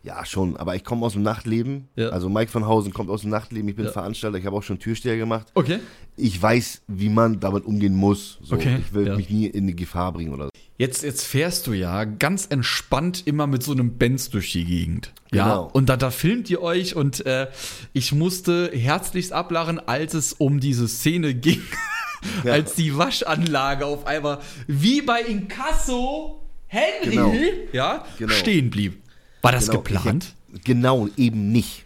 Ja, 0.04 0.26
schon, 0.26 0.58
aber 0.58 0.76
ich 0.76 0.84
komme 0.84 1.06
aus 1.06 1.14
dem 1.14 1.22
Nachtleben. 1.22 1.88
Ja. 1.96 2.10
Also 2.10 2.28
Mike 2.28 2.52
van 2.54 2.66
Hausen 2.66 2.92
kommt 2.92 3.10
aus 3.10 3.22
dem 3.22 3.30
Nachtleben, 3.30 3.70
ich 3.70 3.76
bin 3.76 3.88
Veranstalter, 3.88 4.38
ich 4.38 4.46
habe 4.46 4.56
auch 4.56 4.64
schon 4.64 4.80
Türsteher 4.80 5.18
gemacht. 5.18 5.48
Okay. 5.54 5.80
Ich 6.18 6.40
weiß, 6.42 6.82
wie 6.88 7.10
man 7.10 7.40
damit 7.40 7.66
umgehen 7.66 7.96
muss. 7.96 8.38
So, 8.44 8.56
Okay, 8.56 8.78
Ich 8.86 8.94
will 8.94 9.08
ja. 9.08 9.16
mich 9.16 9.30
nie 9.30 9.48
in 9.48 9.68
die 9.68 9.76
Gefahr 9.76 10.12
bringen 10.12 10.34
oder 10.34 10.46
so. 10.46 10.50
Jetzt, 10.78 11.04
jetzt 11.04 11.24
fährst 11.26 11.68
du 11.68 11.74
ja 11.74 12.06
ganz 12.06 12.48
entspannt 12.50 13.24
immer 13.26 13.46
mit 13.48 13.62
so 13.64 13.72
einem 13.72 13.98
Benz 13.98 14.30
durch 14.30 14.52
die 14.52 14.66
Gegend. 14.66 15.14
Ja. 15.32 15.44
Genau. 15.44 15.70
Und 15.74 15.90
da, 15.90 15.98
da 15.98 16.10
filmt 16.12 16.50
ihr 16.50 16.62
euch 16.62 16.96
und 16.96 17.26
äh, 17.26 17.48
ich 17.94 18.12
musste 18.14 18.72
herzlichst 18.74 19.32
ablachen, 19.32 19.80
als 19.80 20.14
es 20.16 20.34
um 20.34 20.60
diese 20.60 20.88
Szene 20.88 21.34
ging, 21.36 21.62
Ja. 22.44 22.54
als 22.54 22.76
die 22.76 22.96
Waschanlage 22.98 23.86
auf 23.86 24.06
einmal 24.06 24.40
wie 24.68 25.02
bei 25.02 25.22
Inkasso 25.22 26.42
Henry 26.68 27.10
Genau. 27.12 27.34
ja, 27.74 28.06
Genau. 28.20 28.34
stehen 28.34 28.70
blieb. 28.70 29.02
War 29.42 29.52
das 29.52 29.68
Genau, 29.68 29.82
geplant? 29.82 30.36
Ich, 30.54 30.64
genau, 30.64 31.08
eben 31.18 31.52
nicht. 31.52 31.86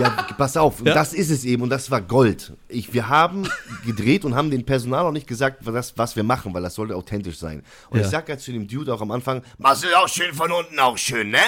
Ja, 0.00 0.10
pass 0.36 0.56
auf, 0.56 0.82
Ja. 0.84 0.94
das 0.94 1.12
ist 1.12 1.30
es 1.30 1.44
eben 1.44 1.62
und 1.62 1.70
das 1.70 1.90
war 1.90 2.00
Gold. 2.00 2.52
Ich, 2.68 2.92
wir 2.92 3.08
haben 3.08 3.48
gedreht 3.86 4.24
und 4.24 4.34
haben 4.34 4.50
dem 4.50 4.64
Personal 4.64 5.04
auch 5.06 5.12
nicht 5.12 5.26
gesagt, 5.26 5.58
was, 5.66 5.96
was 5.96 6.16
wir 6.16 6.22
machen, 6.22 6.52
weil 6.54 6.62
das 6.62 6.74
sollte 6.74 6.96
authentisch 6.96 7.38
sein. 7.38 7.62
Und 7.90 7.98
Ja. 7.98 8.04
ich 8.04 8.10
sag 8.10 8.28
ja 8.28 8.38
zu 8.38 8.52
dem 8.52 8.66
Dude 8.68 8.92
auch 8.92 9.00
am 9.00 9.10
Anfang, 9.10 9.42
du 9.58 9.98
auch 9.98 10.08
schön 10.08 10.34
von 10.34 10.50
unten 10.52 10.78
auch 10.78 10.98
schön, 10.98 11.30
ne? 11.30 11.38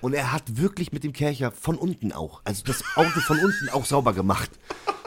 Und 0.00 0.12
er 0.12 0.32
hat 0.32 0.58
wirklich 0.58 0.92
mit 0.92 1.02
dem 1.02 1.12
Kercher 1.14 1.50
von 1.50 1.76
unten 1.76 2.12
auch, 2.12 2.42
also 2.44 2.62
das 2.66 2.84
Auto 2.94 3.20
von 3.20 3.38
unten 3.38 3.70
auch 3.72 3.86
sauber 3.86 4.12
gemacht. 4.12 4.50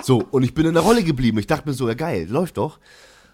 So, 0.01 0.23
und 0.31 0.41
ich 0.43 0.53
bin 0.55 0.65
in 0.65 0.73
der 0.73 0.81
Rolle 0.83 1.03
geblieben. 1.03 1.37
Ich 1.37 1.45
dachte 1.47 1.67
mir 1.69 1.73
so, 1.75 1.87
ja 1.87 1.93
geil, 1.93 2.27
läuft 2.29 2.57
doch. 2.57 2.79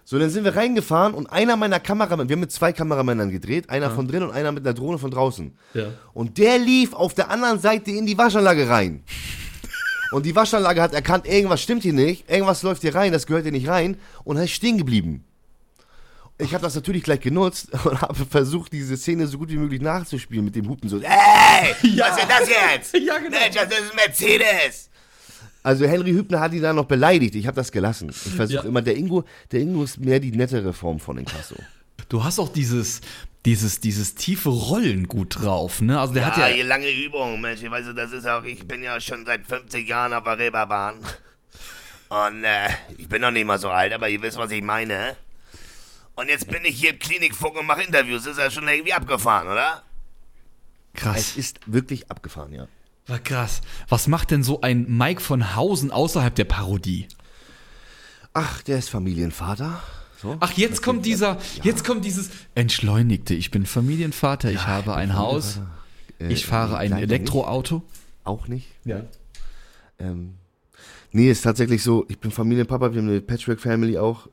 So, 0.06 0.18
dann 0.18 0.28
sind 0.28 0.44
wir 0.44 0.54
reingefahren 0.54 1.14
und 1.14 1.28
einer 1.28 1.56
meiner 1.56 1.80
Kameramänner, 1.80 2.28
wir 2.28 2.34
haben 2.36 2.40
mit 2.40 2.52
zwei 2.52 2.74
Kameramännern 2.74 3.30
gedreht, 3.30 3.70
einer 3.70 3.90
von 3.90 4.06
drin 4.06 4.22
und 4.22 4.32
einer 4.32 4.52
mit 4.52 4.66
einer 4.66 4.74
Drohne 4.74 4.98
von 4.98 5.10
draußen. 5.10 5.56
Ja. 5.72 5.86
Und 6.12 6.36
der 6.36 6.58
lief 6.58 6.92
auf 6.92 7.14
der 7.14 7.30
anderen 7.30 7.58
Seite 7.58 7.90
in 7.90 8.04
die 8.04 8.18
Waschanlage 8.18 8.68
rein. 8.68 9.02
Und 10.14 10.24
die 10.26 10.36
Waschanlage 10.36 10.80
hat 10.80 10.92
erkannt, 10.94 11.26
irgendwas 11.26 11.60
stimmt 11.60 11.82
hier 11.82 11.92
nicht, 11.92 12.30
irgendwas 12.30 12.62
läuft 12.62 12.82
hier 12.82 12.94
rein, 12.94 13.10
das 13.10 13.26
gehört 13.26 13.42
hier 13.42 13.50
nicht 13.52 13.66
rein 13.66 13.96
und 14.22 14.36
er 14.36 14.44
ist 14.44 14.52
stehen 14.52 14.78
geblieben. 14.78 15.24
Ich 16.38 16.54
habe 16.54 16.62
das 16.62 16.76
natürlich 16.76 17.02
gleich 17.02 17.18
genutzt 17.20 17.68
und 17.84 18.00
habe 18.00 18.24
versucht, 18.24 18.72
diese 18.72 18.96
Szene 18.96 19.26
so 19.26 19.38
gut 19.38 19.50
wie 19.50 19.56
möglich 19.56 19.80
nachzuspielen 19.80 20.44
mit 20.44 20.54
dem 20.54 20.68
Hupen 20.68 20.88
so, 20.88 20.98
ey, 20.98 21.04
Ja. 21.96 22.06
was 22.12 22.18
ist 22.18 22.28
das 22.30 22.48
jetzt? 22.48 22.94
Ja, 23.04 23.18
genau. 23.18 23.38
Mensch, 23.38 23.56
das 23.56 23.64
ist 23.66 23.90
ein 23.90 23.96
Mercedes. 23.96 24.90
Also 25.64 25.84
Henry 25.86 26.12
Hübner 26.12 26.38
hat 26.40 26.52
ihn 26.52 26.62
dann 26.62 26.76
noch 26.76 26.84
beleidigt. 26.84 27.34
Ich 27.34 27.46
habe 27.48 27.56
das 27.56 27.72
gelassen. 27.72 28.10
Ich 28.10 28.16
versuche 28.34 28.62
Ja. 28.62 28.68
immer, 28.68 28.82
der 28.82 28.96
Ingo, 28.96 29.24
der 29.50 29.60
Ingo 29.60 29.82
ist 29.82 29.98
mehr 29.98 30.20
die 30.20 30.30
nettere 30.30 30.72
Form 30.72 31.00
von 31.00 31.18
Inkasso. 31.18 31.56
Du 32.08 32.22
hast 32.22 32.38
auch 32.38 32.52
dieses, 32.52 33.00
dieses, 33.44 33.80
dieses 33.80 34.14
tiefe 34.14 34.48
Rollen 34.48 35.06
gut 35.06 35.42
drauf, 35.42 35.80
ne? 35.80 36.00
Also 36.00 36.14
der 36.14 36.26
hat 36.26 36.36
ja. 36.38 36.46
hier 36.46 36.64
lange 36.64 36.90
Übung, 36.90 37.40
Mensch. 37.40 37.62
Ich 37.62 37.70
weiß, 37.70 37.86
das 37.94 38.12
ist 38.12 38.26
auch, 38.26 38.44
ich 38.44 38.66
bin 38.66 38.82
ja 38.82 39.00
schon 39.00 39.26
seit 39.26 39.46
50 39.46 39.86
Jahren 39.86 40.12
auf 40.12 40.24
der 40.24 40.38
Reeperbahn. 40.38 41.00
Und 42.08 42.44
äh, 42.44 42.68
ich 42.96 43.08
bin 43.08 43.20
noch 43.20 43.30
nicht 43.30 43.46
mal 43.46 43.58
so 43.58 43.70
alt, 43.70 43.92
aber 43.92 44.08
ihr 44.08 44.22
wisst, 44.22 44.38
was 44.38 44.50
ich 44.50 44.62
meine. 44.62 45.16
Und 46.14 46.28
jetzt 46.28 46.48
bin 46.48 46.64
ich 46.64 46.76
hier 46.76 46.90
im 46.90 46.98
Klinikfunk 46.98 47.56
und 47.58 47.66
mache 47.66 47.82
Interviews. 47.82 48.24
Ist 48.26 48.38
ja 48.38 48.50
schon 48.50 48.68
irgendwie 48.68 48.92
abgefahren, 48.92 49.48
oder? 49.48 49.82
Es 50.94 51.00
Krass. 51.00 51.36
ist 51.36 51.60
wirklich 51.66 52.10
abgefahren, 52.10 52.52
ja. 52.52 52.68
War 53.06 53.18
krass. 53.18 53.60
Was 53.88 54.06
macht 54.06 54.30
denn 54.30 54.42
so 54.42 54.62
ein 54.62 54.86
Mike 54.88 55.20
von 55.20 55.54
Hausen 55.54 55.90
außerhalb 55.90 56.34
der 56.34 56.44
Parodie? 56.44 57.08
Ach, 58.32 58.62
der 58.62 58.78
ist 58.78 58.88
Familienvater. 58.88 59.82
So. 60.20 60.36
Ach, 60.40 60.52
jetzt 60.52 60.82
kommt 60.82 61.04
dieser, 61.06 61.38
jetzt 61.62 61.84
kommt 61.84 62.04
dieses 62.04 62.30
Entschleunigte. 62.54 63.34
Ich 63.34 63.50
bin 63.50 63.66
Familienvater, 63.66 64.50
ich 64.50 64.66
habe 64.66 64.94
ein 64.94 65.16
Haus, 65.16 65.60
Äh, 66.20 66.32
ich 66.32 66.46
fahre 66.46 66.76
ein 66.76 66.92
Elektroauto. 66.92 67.76
Nicht. 67.76 67.86
Auch 68.24 68.48
nicht. 68.48 68.68
Ja. 68.84 69.02
Ähm, 69.98 70.34
nee, 71.12 71.30
ist 71.30 71.42
tatsächlich 71.42 71.82
so, 71.82 72.06
ich 72.08 72.18
bin 72.18 72.30
Familienpapa, 72.30 72.92
wir 72.92 73.00
haben 73.00 73.08
eine 73.08 73.20
Patchwork-Family 73.20 73.98
auch. 73.98 74.28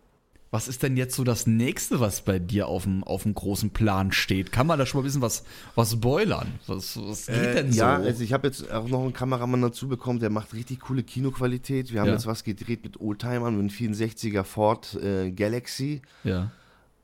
Was 0.53 0.67
ist 0.67 0.83
denn 0.83 0.97
jetzt 0.97 1.15
so 1.15 1.23
das 1.23 1.47
nächste, 1.47 2.01
was 2.01 2.21
bei 2.21 2.37
dir 2.37 2.67
auf 2.67 2.83
dem, 2.83 3.05
auf 3.05 3.23
dem 3.23 3.33
großen 3.33 3.69
Plan 3.69 4.11
steht? 4.11 4.51
Kann 4.51 4.67
man 4.67 4.77
da 4.77 4.85
schon 4.85 4.99
mal 4.99 5.03
ein 5.03 5.05
bisschen 5.05 5.21
was, 5.21 5.43
was 5.75 5.93
spoilern? 5.93 6.49
Was, 6.67 6.97
was 7.01 7.27
geht 7.27 7.35
Äh, 7.37 7.53
denn 7.55 7.71
so? 7.71 7.79
ja, 7.79 7.95
also 7.95 8.21
ich 8.21 8.33
habe 8.33 8.47
jetzt 8.47 8.69
auch 8.69 8.89
noch 8.89 9.01
einen 9.01 9.13
Kameramann 9.13 9.61
dazu 9.61 9.87
bekommen, 9.87 10.19
der 10.19 10.29
macht 10.29 10.53
richtig 10.53 10.81
coole 10.81 11.03
Kinoqualität. 11.03 11.93
Wir 11.93 12.01
haben 12.01 12.07
Ja. 12.07 12.13
jetzt 12.15 12.25
was 12.27 12.43
gedreht 12.43 12.83
mit 12.83 12.99
Oldtimern, 12.99 13.55
mit 13.55 13.61
einem 13.61 13.93
64er 13.93 14.43
Ford 14.43 14.93
äh, 15.01 15.31
Galaxy. 15.31 16.01
ja. 16.25 16.51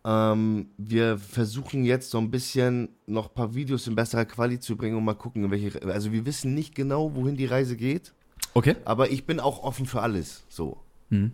Ähm, 0.06 0.68
wir 0.78 1.18
versuchen 1.18 1.84
jetzt 1.84 2.12
so 2.12 2.18
ein 2.18 2.32
bisschen 2.32 2.90
noch 3.08 3.28
ein 3.30 3.34
paar 3.34 3.56
Videos 3.56 3.88
in 3.88 3.96
besserer 3.96 4.24
Qualität 4.24 4.64
zu 4.64 4.78
bringen 4.78 4.96
und 4.96 5.04
mal 5.04 5.16
gucken, 5.16 5.50
welche. 5.52 5.82
Also 5.86 6.14
wir 6.14 6.26
wissen 6.26 6.54
nicht 6.54 6.76
genau, 6.76 7.14
wohin 7.16 7.36
die 7.36 7.46
Reise 7.46 7.76
geht, 7.76 8.14
Okay. 8.54 8.76
aber 8.86 9.10
ich 9.12 9.26
bin 9.26 9.42
auch 9.42 9.64
offen 9.64 9.86
für 9.86 10.02
alles. 10.02 10.46
So. 10.48 10.78
Hm. 11.10 11.32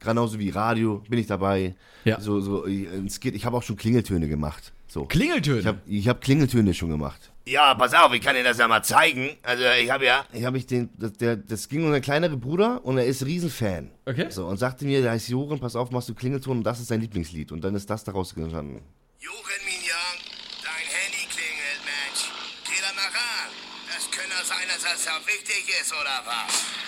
Genauso 0.00 0.38
wie 0.38 0.50
Radio 0.50 1.02
bin 1.08 1.18
ich 1.18 1.26
dabei. 1.26 1.74
Ja. 2.04 2.20
So, 2.20 2.40
so, 2.40 2.66
äh, 2.66 2.86
es 3.06 3.20
geht, 3.20 3.34
ich 3.34 3.44
habe 3.44 3.56
auch 3.56 3.62
schon 3.62 3.76
Klingeltöne 3.76 4.28
gemacht. 4.28 4.72
So. 4.88 5.04
Klingeltöne. 5.04 5.60
Ich 5.60 5.66
habe 5.66 5.80
ich 5.86 6.08
hab 6.08 6.20
Klingeltöne 6.20 6.74
schon 6.74 6.88
gemacht. 6.88 7.30
Ja, 7.46 7.74
pass 7.74 7.94
auf, 7.94 8.12
ich 8.12 8.20
kann 8.20 8.34
dir 8.34 8.42
das 8.42 8.58
ja 8.58 8.66
mal 8.66 8.82
zeigen. 8.82 9.36
Also 9.42 9.62
ich 9.80 9.90
habe 9.90 10.04
ja. 10.06 10.24
Ich 10.32 10.44
habe 10.44 10.56
ich 10.58 10.66
den, 10.66 10.88
das, 10.98 11.12
der, 11.12 11.36
das 11.36 11.68
ging 11.68 11.84
um 11.84 11.92
einen 11.92 12.02
kleineren 12.02 12.40
Bruder 12.40 12.84
und 12.84 12.98
er 12.98 13.04
ist 13.06 13.24
Riesenfan. 13.24 13.90
Okay. 14.06 14.26
So, 14.30 14.46
und 14.46 14.56
sagte 14.56 14.84
mir, 14.84 15.02
der 15.02 15.12
heißt 15.12 15.28
Joren, 15.28 15.60
pass 15.60 15.76
auf, 15.76 15.90
machst 15.90 16.08
du 16.08 16.14
Klingelton 16.14 16.58
und 16.58 16.64
das 16.64 16.80
ist 16.80 16.88
sein 16.88 17.00
Lieblingslied. 17.00 17.52
Und 17.52 17.62
dann 17.62 17.74
ist 17.74 17.88
das 17.90 18.04
daraus 18.04 18.32
entstanden. 18.36 18.82
Jochen 19.18 19.64
Mignon, 19.64 20.16
dein 20.62 20.86
Handy 20.88 21.26
klingelt, 21.28 21.80
Mensch. 21.84 22.30
Geh 22.64 22.80
da 22.80 22.94
mal 22.94 23.10
ran. 23.10 23.50
Es 23.96 24.10
könnte 24.10 24.36
sein, 24.44 24.66
dass 24.66 24.82
das 24.82 25.04
ja 25.04 25.18
wichtig 25.26 25.68
ist, 25.80 25.92
oder 25.92 26.22
was? 26.24 26.79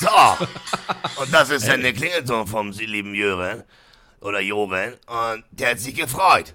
So. 0.00 1.22
Und 1.22 1.32
das 1.32 1.50
ist 1.50 1.66
dann 1.68 1.80
der 1.82 1.92
Klingelton 1.92 2.46
vom 2.46 2.70
lieben 2.70 3.14
Jören. 3.14 3.62
Oder 4.20 4.40
Joren. 4.40 4.94
Und 5.06 5.44
der 5.50 5.70
hat 5.72 5.80
sich 5.80 5.94
gefreut. 5.94 6.54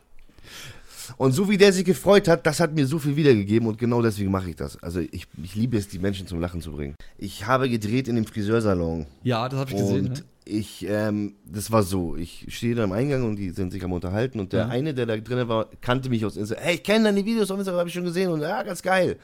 Und 1.18 1.32
so 1.34 1.50
wie 1.50 1.58
der 1.58 1.74
sich 1.74 1.86
gefreut 1.86 2.28
hat, 2.28 2.46
das 2.46 2.60
hat 2.60 2.74
mir 2.74 2.86
so 2.86 3.00
viel 3.00 3.16
wiedergegeben 3.16 3.68
und 3.68 3.78
genau 3.78 4.02
deswegen 4.02 4.32
mache 4.32 4.50
ich 4.52 4.56
das. 4.56 4.82
Also 4.84 5.00
ich, 5.00 5.28
ich 5.42 5.56
liebe 5.56 5.78
es, 5.78 5.88
die 5.88 6.00
Menschen 6.00 6.28
zum 6.28 6.40
Lachen 6.40 6.62
zu 6.62 6.72
bringen. 6.72 6.96
Ich 7.18 7.46
habe 7.48 7.68
gedreht 7.70 8.08
in 8.08 8.16
dem 8.16 8.26
Friseursalon. 8.26 9.06
ja, 9.24 9.50
das 9.50 9.60
habe 9.60 9.72
ich 9.72 9.78
gesehen. 9.78 10.08
Und 10.08 10.20
ne? 10.20 10.24
ich, 10.46 10.86
ähm, 10.88 11.36
das 11.46 11.72
war 11.72 11.82
so, 11.84 12.16
ich 12.16 12.46
stehe 12.50 12.76
da 12.76 12.84
am 12.84 12.92
Eingang 12.92 13.24
und 13.24 13.36
die 13.38 13.50
sind 13.50 13.72
sich 13.72 13.84
am 13.84 13.92
unterhalten 13.92 14.40
und 14.40 14.54
der 14.54 14.66
Mhm. 14.66 14.72
eine, 14.72 14.94
der 14.94 15.08
da 15.08 15.18
drin 15.18 15.48
war, 15.48 15.68
kannte 15.82 16.10
mich 16.10 16.24
aus 16.26 16.38
Instagram. 16.38 16.64
Hey, 16.64 16.76
ich 16.76 16.84
kenne 16.84 17.06
deine 17.06 17.26
Videos 17.26 17.50
auf 17.52 17.58
Instagram, 17.58 17.80
habe 17.80 17.90
ich 17.90 17.96
schon 17.96 18.04
gesehen 18.06 18.30
und 18.32 18.42
ja, 18.42 18.62
ganz 18.64 18.82
geil. 18.82 19.18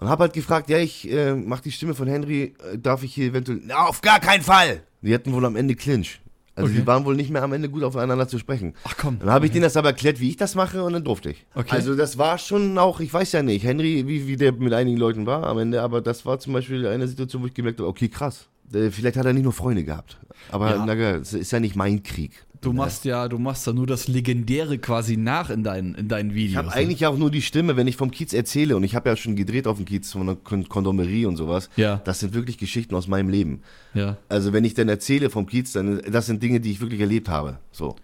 Und 0.00 0.08
habe 0.08 0.22
halt 0.24 0.32
gefragt, 0.32 0.70
ja, 0.70 0.78
ich 0.78 1.10
äh, 1.10 1.34
mache 1.34 1.62
die 1.62 1.72
Stimme 1.72 1.94
von 1.94 2.08
Henry, 2.08 2.54
äh, 2.72 2.78
darf 2.78 3.02
ich 3.02 3.14
hier 3.14 3.26
eventuell... 3.26 3.60
Na, 3.64 3.86
auf 3.86 4.00
gar 4.00 4.18
keinen 4.18 4.42
Fall. 4.42 4.82
Die 5.02 5.12
hatten 5.14 5.32
wohl 5.32 5.44
am 5.44 5.56
Ende 5.56 5.74
Clinch. 5.74 6.20
Also 6.54 6.70
Okay. 6.70 6.80
die 6.80 6.86
waren 6.86 7.04
wohl 7.04 7.14
nicht 7.16 7.30
mehr 7.30 7.42
am 7.42 7.52
Ende 7.52 7.68
gut 7.68 7.82
aufeinander 7.84 8.26
zu 8.26 8.38
sprechen. 8.38 8.74
Ach 8.84 8.94
komm. 8.98 9.18
Dann 9.18 9.30
habe 9.30 9.46
ich 9.46 9.52
denen 9.52 9.62
das 9.62 9.76
aber 9.76 9.88
erklärt, 9.90 10.18
wie 10.20 10.28
ich 10.30 10.36
das 10.36 10.54
mache 10.54 10.82
und 10.82 10.94
dann 10.94 11.04
durfte 11.04 11.30
ich. 11.30 11.46
Okay. 11.54 11.70
Also 11.76 11.94
das 11.94 12.16
war 12.18 12.38
schon 12.38 12.76
auch, 12.78 13.00
ich 13.00 13.12
weiß 13.12 13.32
ja 13.32 13.42
nicht, 13.42 13.62
Henry, 13.64 14.06
wie, 14.08 14.26
wie 14.26 14.36
der 14.36 14.52
mit 14.52 14.72
einigen 14.72 14.96
Leuten 14.96 15.26
war 15.26 15.46
am 15.46 15.58
Ende, 15.58 15.80
aber 15.82 16.00
das 16.00 16.24
war 16.26 16.38
zum 16.38 16.54
Beispiel 16.54 16.86
eine 16.86 17.06
Situation, 17.06 17.42
wo 17.42 17.46
ich 17.46 17.54
gemerkt 17.54 17.78
habe, 17.78 17.88
okay, 17.88 18.08
krass. 18.08 18.48
Äh, 18.74 18.90
Vielleicht 18.90 19.16
hat 19.16 19.26
er 19.26 19.32
nicht 19.32 19.44
nur 19.44 19.52
Freunde 19.52 19.84
gehabt. 19.84 20.18
Aber 20.50 20.70
Ja. 20.76 20.84
na, 20.86 20.94
es 20.94 21.32
ist 21.34 21.50
ja 21.52 21.60
nicht 21.60 21.76
mein 21.76 22.02
Krieg. 22.02 22.46
Du 22.60 22.74
machst 22.74 23.06
ja, 23.06 23.26
du 23.28 23.38
machst 23.38 23.66
da 23.66 23.72
nur 23.72 23.86
das 23.86 24.06
Legendäre 24.06 24.78
quasi 24.78 25.16
nach 25.16 25.48
in 25.48 25.64
deinen, 25.64 25.94
in 25.94 26.08
deinen 26.08 26.34
Videos. 26.34 26.50
Ich 26.50 26.56
habe 26.58 26.68
ne? 26.68 26.74
eigentlich 26.74 27.06
auch 27.06 27.16
nur 27.16 27.30
die 27.30 27.40
Stimme, 27.40 27.76
wenn 27.76 27.86
ich 27.86 27.96
vom 27.96 28.10
Kiez 28.10 28.34
erzähle. 28.34 28.76
Und 28.76 28.84
ich 28.84 28.94
habe 28.94 29.08
ja 29.08 29.16
schon 29.16 29.34
gedreht 29.34 29.66
auf 29.66 29.78
dem 29.78 29.86
Kiez 29.86 30.12
von 30.12 30.26
der 30.26 30.36
Kon- 30.36 30.68
Kondomerie 30.68 31.24
und 31.24 31.36
sowas. 31.36 31.70
Ja. 31.76 32.02
Das 32.04 32.20
sind 32.20 32.34
wirklich 32.34 32.58
Geschichten 32.58 32.94
aus 32.94 33.08
meinem 33.08 33.30
Leben. 33.30 33.62
Ja. 33.94 34.18
Also 34.28 34.52
wenn 34.52 34.64
ich 34.64 34.74
dann 34.74 34.90
erzähle 34.90 35.30
vom 35.30 35.46
Kiez, 35.46 35.72
dann 35.72 36.02
das 36.10 36.26
sind 36.26 36.42
Dinge, 36.42 36.60
die 36.60 36.70
ich 36.70 36.80
wirklich 36.80 37.00
erlebt 37.00 37.30
habe. 37.30 37.58
So. 37.72 37.96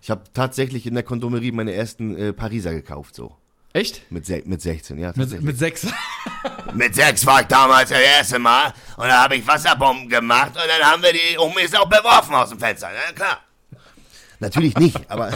Ich 0.00 0.10
habe 0.10 0.22
tatsächlich 0.32 0.86
in 0.86 0.94
der 0.94 1.02
Kondomerie 1.02 1.50
meine 1.50 1.72
ersten 1.72 2.16
äh, 2.16 2.32
Pariser 2.32 2.72
gekauft. 2.72 3.16
So. 3.16 3.34
Echt? 3.72 4.10
Mit, 4.10 4.28
mit 4.46 4.62
16, 4.62 4.98
ja. 4.98 5.12
Mit, 5.16 5.42
mit 5.42 5.58
sechs. 5.58 5.86
Mit 6.74 6.94
sechs 6.94 7.24
war 7.26 7.40
ich 7.40 7.46
damals 7.46 7.88
das 7.88 7.98
erste 7.98 8.38
Mal 8.38 8.72
und 8.96 9.06
da 9.06 9.22
habe 9.24 9.36
ich 9.36 9.46
Wasserbomben 9.46 10.08
gemacht 10.08 10.50
und 10.50 10.62
dann 10.68 10.88
haben 10.88 11.02
wir 11.02 11.12
die 11.12 11.38
Omis 11.38 11.74
auch 11.74 11.88
beworfen 11.88 12.34
aus 12.34 12.50
dem 12.50 12.58
Fenster. 12.58 12.88
Na 12.94 13.12
klar. 13.12 13.38
Natürlich 14.40 14.76
nicht, 14.78 14.98
aber 15.10 15.32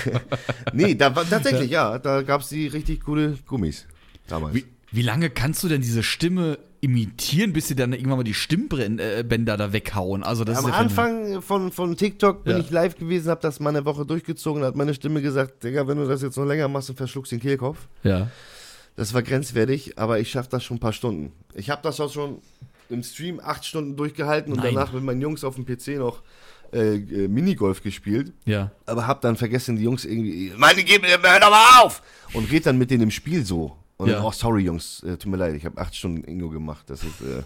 nee, 0.72 0.94
da 0.94 1.14
war 1.16 1.28
tatsächlich, 1.28 1.70
ja, 1.70 1.98
da 1.98 2.22
gab 2.22 2.42
es 2.42 2.48
die 2.48 2.66
richtig 2.68 3.04
coole 3.04 3.38
Gummis 3.46 3.86
damals. 4.28 4.54
Wie, 4.54 4.64
wie 4.90 5.02
lange 5.02 5.30
kannst 5.30 5.62
du 5.64 5.68
denn 5.68 5.80
diese 5.80 6.02
Stimme 6.02 6.58
imitieren, 6.80 7.52
bis 7.52 7.68
sie 7.68 7.76
dann 7.76 7.92
irgendwann 7.92 8.18
mal 8.18 8.24
die 8.24 8.34
Stimmbänder 8.34 9.56
da 9.56 9.72
weghauen? 9.72 10.22
Also 10.22 10.44
das 10.44 10.58
Am 10.58 10.64
ist 10.66 10.70
ja 10.70 10.76
Anfang 10.76 11.42
von, 11.42 11.72
von 11.72 11.96
TikTok 11.96 12.44
bin 12.44 12.54
Ja. 12.56 12.58
ich 12.62 12.70
live 12.70 12.96
gewesen, 12.96 13.30
habe 13.30 13.40
das 13.40 13.60
mal 13.60 13.70
eine 13.70 13.84
Woche 13.84 14.04
durchgezogen, 14.04 14.62
hat 14.64 14.76
meine 14.76 14.92
Stimme 14.94 15.22
gesagt, 15.22 15.64
Digga, 15.64 15.86
wenn 15.88 15.98
du 15.98 16.06
das 16.06 16.22
jetzt 16.22 16.36
noch 16.36 16.44
länger 16.44 16.68
machst, 16.68 16.88
dann 16.88 16.96
verschluckst 16.96 17.32
du 17.32 17.36
den 17.36 17.42
Kehlkopf. 17.42 17.78
Ja. 18.02 18.28
Das 18.96 19.14
war 19.14 19.22
grenzwertig, 19.22 19.98
aber 19.98 20.20
ich 20.20 20.30
schaffe 20.30 20.50
das 20.50 20.64
schon 20.64 20.76
ein 20.76 20.80
paar 20.80 20.92
Stunden. 20.92 21.32
Ich 21.54 21.70
habe 21.70 21.80
das 21.82 21.98
auch 22.00 22.12
schon 22.12 22.38
im 22.90 23.02
Stream 23.02 23.40
acht 23.42 23.64
Stunden 23.64 23.96
durchgehalten 23.96 24.52
und 24.52 24.58
Nein. 24.58 24.74
danach 24.74 24.92
mit 24.92 25.02
meinen 25.02 25.20
Jungs 25.22 25.44
auf 25.44 25.54
dem 25.54 25.64
PC 25.64 25.98
noch 25.98 26.22
äh, 26.72 26.94
äh, 26.96 27.28
Minigolf 27.28 27.82
gespielt, 27.82 28.32
Ja. 28.44 28.70
aber 28.86 29.06
hab 29.06 29.20
dann 29.20 29.36
vergessen, 29.36 29.76
die 29.76 29.82
Jungs 29.84 30.04
irgendwie 30.04 30.52
Meine, 30.56 30.82
gib, 30.84 31.02
hör 31.06 31.40
doch 31.40 31.50
mal 31.50 31.82
auf! 31.82 32.02
und 32.32 32.50
red 32.50 32.66
dann 32.66 32.78
mit 32.78 32.90
denen 32.90 33.04
im 33.04 33.10
Spiel 33.10 33.44
so. 33.44 33.76
Und 33.98 34.08
Ja. 34.08 34.16
dann, 34.16 34.24
oh, 34.24 34.32
sorry, 34.32 34.62
Jungs, 34.62 35.02
äh, 35.04 35.16
tut 35.16 35.26
mir 35.26 35.36
leid, 35.36 35.54
ich 35.54 35.64
habe 35.64 35.78
acht 35.80 35.94
Stunden 35.94 36.24
Ingo 36.24 36.48
gemacht. 36.48 36.84
Das 36.88 37.02
ist, 37.04 37.20
äh, 37.20 37.42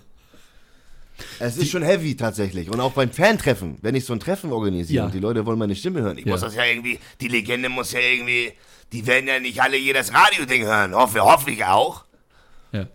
es 1.39 1.57
ist 1.57 1.71
schon 1.71 1.83
heavy 1.83 2.15
tatsächlich. 2.17 2.71
Und 2.71 2.81
auch 2.81 2.93
beim 2.93 3.11
Fantreffen, 3.11 3.79
wenn 3.83 3.95
ich 3.95 4.05
so 4.05 4.13
ein 4.13 4.21
Treffen 4.21 4.53
organisiere 4.53 4.99
Ja. 5.01 5.05
und 5.07 5.15
die 5.15 5.19
Leute 5.19 5.45
wollen 5.47 5.59
meine 5.59 5.75
Stimme 5.75 6.01
hören. 6.03 6.19
Ich 6.19 6.25
Ja. 6.25 6.33
Muss 6.33 6.41
das 6.43 6.55
ja 6.55 6.65
irgendwie, 6.65 6.99
die 7.21 7.29
Legende 7.29 7.69
muss 7.69 7.93
ja 7.93 8.01
irgendwie, 8.01 8.53
die 8.93 9.07
werden 9.07 9.27
ja 9.27 9.41
nicht 9.41 9.61
alle 9.61 9.77
jedes 9.77 10.13
Radio-Ding 10.15 10.63
hören. 10.65 10.95
Hoffe, 10.95 11.21
hoffe 11.21 11.51
ich 11.51 11.65
auch. 11.65 12.05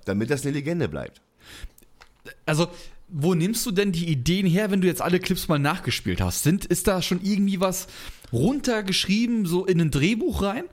damit 0.06 0.30
das 0.30 0.44
eine 0.44 0.52
Legende 0.52 0.88
bleibt. 0.88 1.22
Also, 2.46 2.68
wo 3.12 3.34
nimmst 3.34 3.66
du 3.66 3.72
denn 3.72 3.92
die 3.92 4.08
Ideen 4.10 4.46
her, 4.46 4.72
wenn 4.72 4.82
du 4.82 4.88
jetzt 4.88 5.02
alle 5.02 5.20
Clips 5.20 5.48
mal 5.48 5.60
nachgespielt 5.60 6.22
hast? 6.22 6.44
Sind, 6.44 6.66
ist 6.66 6.88
da 6.88 7.02
schon 7.02 7.20
irgendwie 7.22 7.60
was 7.60 7.88
runtergeschrieben, 8.32 9.46
so 9.46 9.66
in 9.66 9.82
ein 9.82 9.92
Drehbuch 9.92 10.42
rein? 10.44 10.64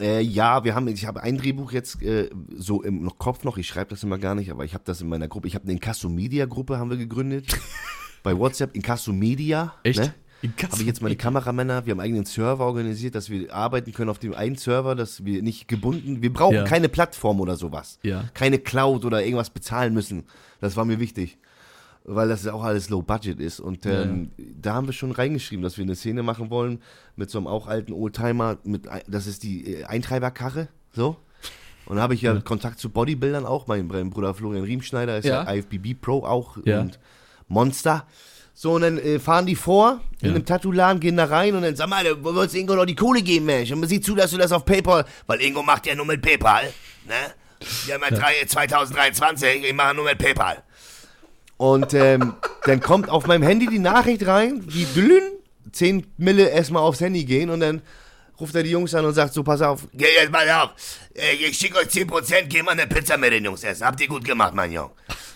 Äh, 0.00 0.22
ja, 0.22 0.64
wir 0.64 0.74
haben, 0.74 0.88
ich 0.88 1.06
habe 1.06 1.22
ein 1.22 1.36
Drehbuch 1.36 1.72
jetzt 1.72 2.02
äh, 2.02 2.30
so 2.56 2.82
im 2.82 3.10
Kopf 3.18 3.44
noch. 3.44 3.58
Ich 3.58 3.66
schreibe 3.66 3.90
das 3.90 4.02
immer 4.02 4.18
gar 4.18 4.34
nicht, 4.34 4.50
aber 4.50 4.64
ich 4.64 4.72
habe 4.74 4.84
das 4.86 5.00
in 5.02 5.08
meiner 5.08 5.28
Gruppe. 5.28 5.46
Ich 5.48 5.54
habe 5.54 5.64
eine 5.64 5.72
Inkasso 5.72 6.08
Media 6.08 6.46
Gruppe 6.46 6.78
haben 6.78 6.88
wir 6.90 6.96
gegründet 6.96 7.46
bei 8.22 8.36
WhatsApp. 8.38 8.74
Inkasso 8.74 9.12
Media. 9.12 9.74
Echt? 9.82 9.98
Ne? 9.98 10.14
Habe 10.62 10.80
ich 10.80 10.86
jetzt 10.86 11.02
meine. 11.02 11.16
Kameramänner. 11.16 11.84
Wir 11.84 11.90
haben 11.90 12.00
einen 12.00 12.12
eigenen 12.12 12.24
Server 12.24 12.64
organisiert, 12.64 13.14
dass 13.14 13.28
wir 13.28 13.52
arbeiten 13.54 13.92
können 13.92 14.08
auf 14.08 14.18
dem 14.18 14.32
einen 14.32 14.56
Server, 14.56 14.94
dass 14.94 15.22
wir 15.26 15.42
nicht 15.42 15.68
gebunden. 15.68 16.22
Wir 16.22 16.32
brauchen 16.32 16.54
Ja. 16.54 16.64
keine 16.64 16.88
Plattform 16.88 17.40
oder 17.40 17.56
sowas. 17.56 17.98
Ja. 18.02 18.24
Keine 18.32 18.58
Cloud 18.58 19.04
oder 19.04 19.22
irgendwas 19.22 19.50
bezahlen 19.50 19.92
müssen. 19.92 20.24
Das 20.60 20.76
war 20.76 20.86
mir 20.86 20.98
wichtig. 20.98 21.36
Weil 22.12 22.28
das 22.28 22.44
auch 22.48 22.64
alles 22.64 22.88
low 22.90 23.02
budget 23.02 23.38
ist. 23.38 23.60
Und 23.60 23.86
ähm, 23.86 24.32
da 24.36 24.74
haben 24.74 24.86
wir 24.88 24.92
schon 24.92 25.12
reingeschrieben, 25.12 25.62
dass 25.62 25.76
wir 25.76 25.84
eine 25.84 25.94
Szene 25.94 26.24
machen 26.24 26.50
wollen 26.50 26.82
mit 27.14 27.30
so 27.30 27.38
einem 27.38 27.46
auch 27.46 27.68
alten 27.68 27.92
Oldtimer. 27.92 28.58
Mit, 28.64 28.88
das 29.06 29.28
ist 29.28 29.44
die 29.44 29.74
äh, 29.74 29.84
Eintreiberkarre. 29.84 30.66
So. 30.92 31.16
Und 31.86 31.96
da 31.96 32.02
habe 32.02 32.14
ich 32.14 32.22
ja, 32.22 32.34
Kontakt 32.40 32.80
zu 32.80 32.90
Bodybuildern 32.90 33.46
auch. 33.46 33.68
Mein, 33.68 33.86
Bruder 33.86 34.34
Florian 34.34 34.64
Riemschneider 34.64 35.18
ist 35.18 35.24
ja, 35.26 35.44
Ja. 35.44 35.54
IFBB 35.54 35.94
Pro 36.00 36.24
auch 36.24 36.56
Ja. 36.64 36.80
und 36.80 36.98
Monster. 37.46 38.06
So, 38.54 38.72
und 38.72 38.82
dann 38.82 38.98
äh, 38.98 39.18
fahren 39.20 39.46
die 39.46 39.54
vor 39.56 40.00
in 40.20 40.30
Ja. 40.30 40.34
einem 40.34 40.44
Tattoo-Laden, 40.44 40.98
gehen 41.00 41.16
da 41.16 41.26
rein 41.26 41.54
und 41.54 41.62
dann 41.62 41.76
Sag 41.76 41.88
mal, 41.88 42.02
du 42.04 42.22
wolltest 42.24 42.56
Ingo 42.56 42.74
noch 42.74 42.86
die 42.86 42.96
Kohle 42.96 43.22
geben, 43.22 43.46
Mensch. 43.46 43.70
Und 43.70 43.86
sieh 43.86 44.00
zu, 44.00 44.16
dass 44.16 44.32
du 44.32 44.36
das 44.36 44.50
auf 44.50 44.64
PayPal, 44.64 45.04
weil 45.28 45.40
Ingo 45.42 45.62
macht 45.62 45.86
ja 45.86 45.94
nur 45.94 46.06
mit 46.06 46.20
PayPal, 46.22 46.64
ne? 47.06 47.14
Wir 47.86 47.94
haben 47.94 48.02
ja, 48.02 48.10
drei, 48.10 48.32
2023, 48.46 49.64
ich 49.64 49.74
mache 49.74 49.94
nur 49.94 50.04
mit 50.06 50.18
PayPal. 50.18 50.62
Und 51.60 51.92
ähm, 51.92 52.32
dann 52.64 52.80
kommt 52.80 53.10
auf 53.10 53.26
meinem 53.26 53.42
Handy 53.42 53.66
die 53.66 53.78
Nachricht 53.78 54.26
rein, 54.26 54.64
wie 54.68 54.86
dünn, 54.94 55.20
10 55.72 56.06
Mille 56.16 56.48
erstmal 56.48 56.80
aufs 56.82 57.02
Handy 57.02 57.24
gehen 57.26 57.50
und 57.50 57.60
dann 57.60 57.82
ruft 58.40 58.54
er 58.54 58.62
die 58.62 58.70
Jungs 58.70 58.94
an 58.94 59.04
und 59.04 59.12
sagt 59.12 59.34
so, 59.34 59.42
pass 59.42 59.60
auf, 59.60 59.86
Geh 59.92 60.06
jetzt 60.18 60.32
mal 60.32 60.48
auf. 60.48 60.70
Äh, 61.14 61.34
Ich 61.34 61.58
schicke 61.58 61.76
euch 61.76 61.88
10%, 61.88 62.44
geh 62.48 62.62
mal 62.62 62.70
eine 62.72 62.86
Pizza 62.86 63.18
mit 63.18 63.30
den 63.34 63.44
Jungs 63.44 63.62
essen. 63.62 63.84
Habt 63.84 64.00
ihr 64.00 64.08
gut 64.08 64.24
gemacht, 64.24 64.54
mein 64.54 64.72
Junge. 64.72 64.88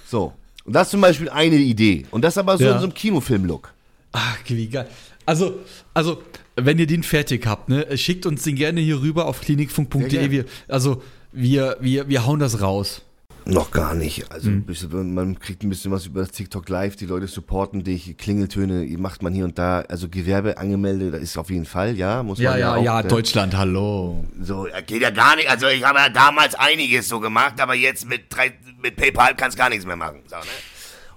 so. 0.09 0.33
Und 0.65 0.73
das 0.73 0.87
ist 0.87 0.93
zum 0.93 1.03
Beispiel 1.03 1.29
eine 1.29 1.57
Idee. 1.57 2.07
Und 2.11 2.23
das 2.25 2.39
aber 2.39 2.57
so 2.57 2.65
Ja. 2.65 2.73
in 2.73 2.79
so 2.79 2.85
einem 2.85 2.95
Kinofilm-Look. 2.95 3.75
Ach, 4.13 4.39
wie 4.47 4.67
geil. 4.69 4.89
Also, 5.27 5.59
also, 5.93 6.23
wenn 6.57 6.79
ihr 6.79 6.87
den 6.87 7.03
fertig 7.03 7.45
habt, 7.47 7.69
ne, 7.69 7.99
schickt 7.99 8.25
uns 8.25 8.45
den 8.45 8.57
gerne 8.57 8.81
hier 8.81 8.99
rüber 9.03 9.27
auf 9.27 9.43
klinikfunk.de. 9.43 10.45
also, 10.69 11.03
wir, 11.33 11.77
wir, 11.81 12.09
wir 12.09 12.25
hauen 12.25 12.41
das 12.41 12.63
raus. 12.63 13.03
Noch 13.47 13.71
gar 13.71 13.95
nicht. 13.95 14.31
Also 14.33 14.47
Hm. 14.49 14.63
bisschen, 14.65 15.13
man 15.15 15.39
kriegt 15.39 15.63
ein 15.63 15.69
bisschen 15.69 15.91
was 15.93 16.07
über 16.07 16.21
das 16.21 16.31
TikTok 16.31 16.67
Live, 16.69 16.97
die 16.97 17.05
Leute 17.07 17.27
supporten 17.27 17.85
dich, 17.85 18.17
Klingeltöne 18.17 18.87
macht 18.99 19.23
man 19.23 19.35
hier 19.35 19.45
und 19.45 19.59
da. 19.59 19.81
Also 19.83 20.09
Gewerbe 20.09 20.57
angemeldet, 20.57 21.13
das 21.15 21.21
ist 21.21 21.37
auf 21.37 21.51
jeden 21.51 21.67
Fall, 21.67 21.95
ja. 21.97 22.23
Muss 22.23 22.39
Ja, 22.39 22.53
man 22.53 22.61
ja, 22.61 22.75
auch, 22.77 22.83
ja, 22.85 23.03
ne? 23.03 23.09
Deutschland, 23.09 23.55
hallo. 23.57 24.25
So, 24.41 24.67
geht 24.87 25.03
ja 25.03 25.11
gar 25.11 25.37
nicht. 25.37 25.51
Also 25.51 25.67
ich 25.69 25.85
habe 25.85 25.99
ja 25.99 26.09
damals 26.09 26.55
einiges 26.55 27.09
so 27.09 27.21
gemacht, 27.21 27.61
aber 27.61 27.75
jetzt 27.75 28.09
mit, 28.09 28.23
drei, 28.31 28.53
mit 28.83 28.97
PayPal 28.97 29.35
kannst 29.37 29.59
gar 29.59 29.69
nichts 29.69 29.85
mehr 29.85 29.97
machen. 29.97 30.21
So, 30.27 30.37
ne? 30.37 30.43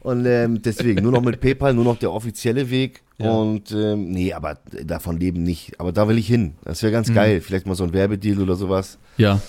Und 0.02 0.26
ähm, 0.26 0.62
deswegen 0.62 1.02
nur 1.04 1.12
noch 1.12 1.22
mit 1.24 1.40
PayPal, 1.42 1.74
nur 1.74 1.84
noch 1.84 1.98
der 1.98 2.12
offizielle 2.12 2.70
Weg. 2.70 3.02
Ja. 3.18 3.32
Und 3.32 3.72
ähm, 3.72 4.12
nee, 4.12 4.32
aber 4.32 4.60
davon 4.84 5.18
leben 5.20 5.44
nicht. 5.44 5.80
Aber 5.80 5.92
da 5.92 6.08
will 6.08 6.18
ich 6.18 6.28
hin. 6.28 6.56
Das 6.64 6.84
wäre 6.84 6.92
Mhm. 6.92 6.94
ganz 6.96 7.14
geil. 7.14 7.42
Vielleicht 7.42 7.66
mal 7.66 7.76
so 7.76 7.84
ein 7.84 7.94
Werbedeal 7.94 8.40
oder 8.40 8.56
sowas. 8.56 9.00
Ja. 9.18 9.42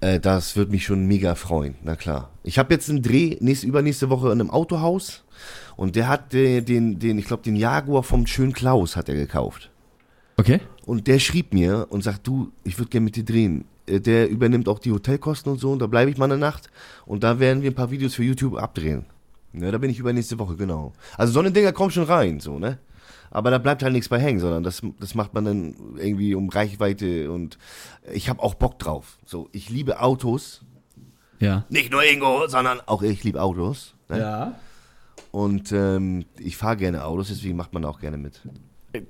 Äh, 0.00 0.20
das 0.20 0.56
würde 0.56 0.70
mich 0.70 0.84
schon 0.84 1.06
mega 1.06 1.34
freuen. 1.34 1.74
Na 1.82 1.96
klar. 1.96 2.30
Ich 2.42 2.58
habe 2.58 2.72
jetzt 2.74 2.88
einen 2.88 3.02
Dreh 3.02 3.36
nächste, 3.40 3.66
übernächste 3.66 4.10
Woche 4.10 4.26
in 4.32 4.40
einem 4.40 4.50
Autohaus. 4.50 5.24
Und 5.76 5.96
der 5.96 6.08
hat 6.08 6.34
äh, 6.34 6.60
den, 6.60 6.98
den, 6.98 7.18
ich 7.18 7.26
glaube, 7.26 7.42
den 7.42 7.56
Jaguar 7.56 8.02
vom 8.02 8.26
schönen 8.26 8.52
Klaus 8.52 8.96
hat 8.96 9.08
er 9.08 9.14
gekauft. 9.14 9.70
Okay. 10.36 10.60
Und 10.86 11.06
der 11.06 11.18
schrieb 11.18 11.52
mir 11.52 11.86
und 11.90 12.02
sagt, 12.02 12.26
du, 12.26 12.50
ich 12.64 12.78
würde 12.78 12.90
gerne 12.90 13.04
mit 13.04 13.16
dir 13.16 13.24
drehen. 13.24 13.64
Äh, 13.86 14.00
Der 14.00 14.28
übernimmt 14.28 14.68
auch 14.68 14.78
die 14.78 14.92
Hotelkosten 14.92 15.52
und 15.52 15.58
so. 15.58 15.72
Und 15.72 15.80
da 15.80 15.86
bleibe 15.86 16.10
ich 16.10 16.16
mal 16.18 16.26
eine 16.26 16.38
Nacht. 16.38 16.70
Und 17.06 17.22
da 17.22 17.38
werden 17.38 17.62
wir 17.62 17.70
ein 17.70 17.74
paar 17.74 17.90
Videos 17.90 18.14
für 18.14 18.24
YouTube 18.24 18.56
abdrehen. 18.56 19.04
Ja, 19.52 19.70
da 19.70 19.78
bin 19.78 19.90
ich 19.90 19.98
übernächste 19.98 20.38
Woche, 20.38 20.54
genau. 20.56 20.92
Also 21.16 21.32
so 21.32 21.40
eine 21.40 21.50
Dinger 21.50 21.72
kommen 21.72 21.90
schon 21.90 22.04
rein, 22.04 22.38
so, 22.38 22.58
ne? 22.58 22.78
Aber 23.30 23.50
da 23.50 23.58
bleibt 23.58 23.82
halt 23.82 23.92
nichts 23.92 24.08
bei 24.08 24.18
hängen, 24.18 24.40
sondern 24.40 24.62
das, 24.62 24.82
das 24.98 25.14
macht 25.14 25.34
man 25.34 25.44
dann 25.44 25.74
irgendwie 25.96 26.34
um 26.34 26.48
Reichweite 26.48 27.30
und 27.30 27.58
ich 28.12 28.28
habe 28.28 28.42
auch 28.42 28.54
Bock 28.54 28.78
drauf. 28.78 29.18
So, 29.24 29.48
ich 29.52 29.68
liebe 29.70 30.00
Autos. 30.00 30.62
Ja. 31.38 31.64
Nicht 31.68 31.90
nur 31.92 32.02
Ingo, 32.04 32.48
sondern 32.48 32.80
auch 32.86 33.02
ich 33.02 33.22
liebe 33.24 33.40
Autos. 33.40 33.94
Ne? 34.08 34.18
Ja. 34.18 34.54
Und 35.30 35.70
ähm, 35.72 36.24
ich 36.38 36.56
fahre 36.56 36.76
gerne 36.76 37.04
Autos, 37.04 37.28
deswegen 37.28 37.56
macht 37.56 37.72
man 37.72 37.84
auch 37.84 38.00
gerne 38.00 38.16
mit. 38.16 38.40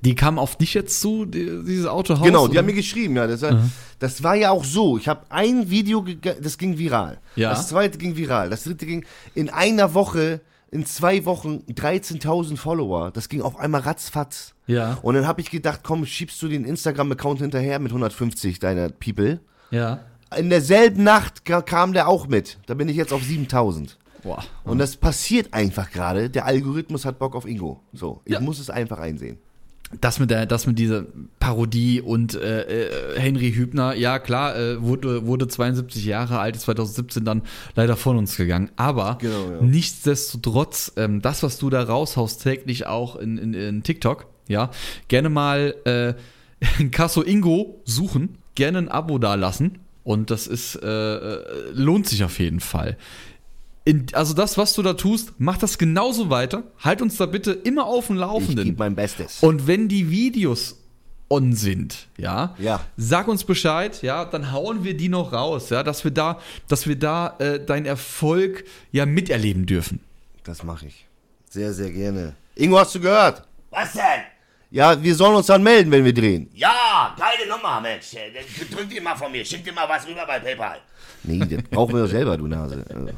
Die 0.03 0.15
kam 0.15 0.39
auf 0.39 0.57
dich 0.57 0.75
jetzt 0.75 1.01
zu, 1.01 1.25
die, 1.25 1.65
dieses 1.65 1.87
Autohaus? 1.87 2.27
Genau, 2.27 2.47
die 2.47 2.51
oder? 2.51 2.59
haben 2.59 2.67
mir 2.67 2.75
geschrieben, 2.75 3.17
ja. 3.17 3.27
Das, 3.27 3.41
war- 3.41 3.63
das 3.99 4.23
war 4.23 4.35
ja 4.35 4.51
auch 4.51 4.65
so. 4.65 4.99
Ich 4.99 5.09
habe 5.09 5.23
ein 5.31 5.71
Video, 5.71 6.05
das 6.43 6.59
ging 6.59 6.77
viral. 6.77 7.19
Ja. 7.37 7.49
Das 7.51 7.69
zweite 7.69 7.97
ging 7.97 8.15
viral. 8.17 8.51
Das 8.51 8.65
dritte 8.65 8.85
ging 8.85 9.07
in 9.35 9.49
einer 9.49 9.95
Woche, 9.95 10.43
in 10.71 10.87
zwei 10.87 11.25
Wochen 11.25 11.65
13.000 11.69 12.57
Follower. 12.57 13.11
Das 13.11 13.29
ging 13.29 13.43
auf 13.43 13.59
einmal 13.59 13.81
ratzfatz. 13.83 14.55
Ja. 14.67 14.99
Und 15.03 15.15
dann 15.15 15.27
habe 15.27 15.41
ich 15.41 15.51
gedacht, 15.51 15.81
komm, 15.83 16.07
schiebst 16.07 16.41
du 16.43 16.49
den 16.49 16.65
Instagram-Account 16.65 17.41
hinterher 17.41 17.79
mit 17.79 17.91
150 17.91 18.59
deiner 18.61 18.89
People. 18.89 19.41
Ja. 19.71 20.01
In 20.37 20.49
derselben 20.49 21.03
Nacht 21.03 21.45
ka- 21.45 21.63
kam 21.63 21.93
der 21.93 22.07
auch 22.09 22.29
mit. 22.29 22.59
Da 22.67 22.75
bin 22.75 22.89
ich 22.89 22.97
jetzt 22.97 23.13
auf 23.13 23.23
7000. 23.25 23.99
Boah. 24.23 24.45
Und 24.65 24.79
das 24.79 24.97
passiert 24.97 25.53
einfach 25.55 25.91
gerade. 25.91 26.31
Der 26.31 26.45
Algorithmus 26.47 27.05
hat 27.05 27.19
Bock 27.19 27.35
auf 27.35 27.47
Ingo. 27.47 27.81
So, 27.93 28.21
ich 28.25 28.35
Ja. 28.35 28.41
muss 28.41 28.59
es 28.61 28.71
einfach 28.71 28.99
einsehen. 28.99 29.39
Das 30.01 30.21
mit 30.21 30.31
der, 30.31 30.47
das 30.47 30.69
mit 30.69 30.79
dieser 30.79 31.05
Parodie 31.41 32.01
und 32.01 32.35
äh, 32.37 32.87
äh, 32.87 33.19
Henry 33.19 33.53
Hübner, 33.53 33.95
ja 33.95 34.21
klar, 34.21 34.57
äh, 34.57 34.81
wurde, 34.81 35.27
wurde 35.27 35.49
72 35.49 36.05
Jahre 36.05 36.39
alt, 36.39 36.55
ist 36.55 36.63
2017 36.63 37.25
dann 37.25 37.43
leider 37.75 37.97
von 37.97 38.17
uns 38.17 38.37
gegangen. 38.37 38.71
Aber 38.77 39.19
Genau, 39.21 39.51
ja. 39.51 39.61
nichtsdestotrotz, 39.63 40.93
ähm, 40.97 41.21
das, 41.23 41.43
was 41.43 41.59
du 41.59 41.71
da 41.71 41.83
raushaust, 41.83 42.41
täglich 42.43 42.87
auch 42.87 43.17
in, 43.17 43.37
in, 43.37 43.53
in 43.55 43.83
TikTok, 43.83 44.27
ja, 44.47 44.71
gerne 45.09 45.29
mal 45.29 45.75
äh, 45.85 46.15
Casso 46.91 47.23
Ingo 47.23 47.81
suchen, 47.85 48.39
gerne 48.55 48.79
ein 48.79 48.89
Abo 48.89 49.19
dalassen. 49.19 49.79
Und 50.03 50.31
das 50.31 50.47
ist, 50.47 50.77
äh, 50.77 50.87
äh, 50.87 51.71
lohnt 51.73 52.07
sich 52.07 52.25
auf 52.25 52.39
jeden 52.39 52.61
Fall. 52.61 52.97
In, 53.91 54.07
also 54.13 54.35
das, 54.35 54.57
was 54.57 54.75
du 54.75 54.83
da 54.83 54.93
tust, 54.93 55.33
mach 55.39 55.57
das 55.59 55.77
genauso 55.77 56.31
weiter. 56.31 56.63
Halt 56.79 57.03
uns 57.03 57.17
da 57.17 57.27
bitte 57.27 57.51
immer 57.51 57.87
auf 57.87 58.07
dem 58.07 58.15
Ich 58.17 58.21
Laufenden. 58.21 58.65
gebe 58.67 58.79
mein 58.79 58.95
Bestes. 58.95 59.39
Und 59.43 59.67
wenn 59.67 59.89
die 59.89 60.11
Videos 60.11 60.77
on 61.29 61.55
sind, 61.55 62.07
ja, 62.17 62.55
Ja. 62.59 62.81
sag 62.97 63.27
uns 63.27 63.43
Bescheid, 63.43 64.01
ja, 64.03 64.25
dann 64.25 64.53
hauen 64.53 64.85
wir 64.85 64.97
die 64.97 65.09
noch 65.09 65.33
raus, 65.33 65.71
ja, 65.71 65.83
dass 65.83 66.05
wir 66.05 66.13
da, 66.13 66.39
dass 66.69 66.87
wir 66.87 66.95
da 66.97 67.35
äh, 67.41 67.59
deinen 67.65 67.87
Erfolg 67.87 68.65
ja 68.93 69.07
miterleben 69.07 69.67
dürfen. 69.67 69.99
Das 70.45 70.63
mache 70.63 70.87
ich. 70.87 71.07
Sehr, 71.49 71.73
sehr 71.73 71.91
gerne. 71.91 72.35
Ingo, 72.55 72.79
hast 72.79 72.95
du 72.95 73.01
gehört? 73.01 73.43
Was 73.71 73.93
denn? 73.95 74.03
Ja, 74.73 75.03
wir 75.03 75.15
sollen 75.17 75.35
uns 75.35 75.47
dann 75.47 75.65
melden, 75.65 75.91
wenn 75.91 76.05
wir 76.05 76.15
drehen. 76.15 76.49
Ja, 76.55 77.13
geile 77.19 77.49
Nummer, 77.51 77.81
Mensch. 77.81 78.15
Äh, 78.15 78.31
Drück 78.73 78.89
die 78.89 79.01
mal 79.01 79.17
von 79.17 79.33
mir, 79.33 79.45
schick 79.45 79.65
dir 79.65 79.73
mal 79.73 79.89
was 79.89 80.07
rüber 80.07 80.25
bei 80.29 80.39
PayPal. 80.39 80.79
Nee, 81.25 81.39
das 81.41 81.63
brauchen 81.71 81.95
wir 81.95 82.03
doch 82.05 82.11
selber, 82.11 82.37
du 82.37 82.47
Nase. 82.47 82.85
Also. 82.89 83.09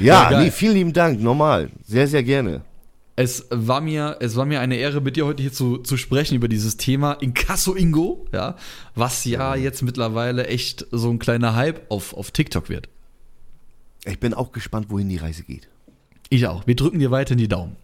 Ja, 0.00 0.30
geil. 0.30 0.44
nee, 0.44 0.50
vielen 0.50 0.74
lieben 0.74 0.92
Dank, 0.92 1.20
normal. 1.20 1.70
Sehr, 1.86 2.08
sehr 2.08 2.22
gerne. 2.22 2.62
Es 3.18 3.46
war 3.50 3.80
mir, 3.80 4.18
es 4.20 4.36
war 4.36 4.44
mir 4.44 4.60
eine 4.60 4.76
Ehre, 4.76 5.00
mit 5.00 5.16
dir 5.16 5.24
heute 5.24 5.42
hier 5.42 5.52
zu, 5.52 5.78
zu 5.78 5.96
sprechen 5.96 6.34
über 6.34 6.48
dieses 6.48 6.76
Thema 6.76 7.14
Inkasso 7.14 7.74
Ingo, 7.74 8.26
ja, 8.30 8.56
was 8.94 9.24
ja 9.24 9.54
jetzt 9.54 9.80
mittlerweile 9.82 10.48
echt 10.48 10.86
so 10.90 11.08
ein 11.10 11.18
kleiner 11.18 11.56
Hype 11.56 11.90
auf, 11.90 12.12
auf 12.12 12.30
TikTok 12.30 12.68
wird. 12.68 12.90
Ich 14.04 14.20
bin 14.20 14.34
auch 14.34 14.52
gespannt, 14.52 14.90
wohin 14.90 15.08
die 15.08 15.16
Reise 15.16 15.44
geht. 15.44 15.66
Ich 16.28 16.46
auch. 16.46 16.66
Wir 16.66 16.76
drücken 16.76 16.98
dir 16.98 17.10
weiterhin 17.10 17.38
die 17.38 17.48
Daumen. 17.48 17.76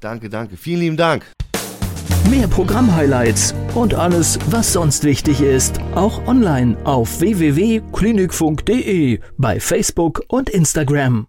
Danke, 0.00 0.30
danke. 0.30 0.56
Vielen 0.56 0.80
lieben 0.80 0.96
Dank. 0.96 1.30
Mehr 2.30 2.48
Programm-Highlights 2.48 3.54
und 3.74 3.92
alles, 3.94 4.38
was 4.50 4.72
sonst 4.72 5.04
wichtig 5.04 5.40
ist, 5.40 5.78
auch 5.94 6.26
online 6.26 6.76
auf 6.84 7.20
www.klinikfunk.de, 7.20 9.20
bei 9.36 9.60
Facebook 9.60 10.22
und 10.28 10.48
Instagram. 10.50 11.26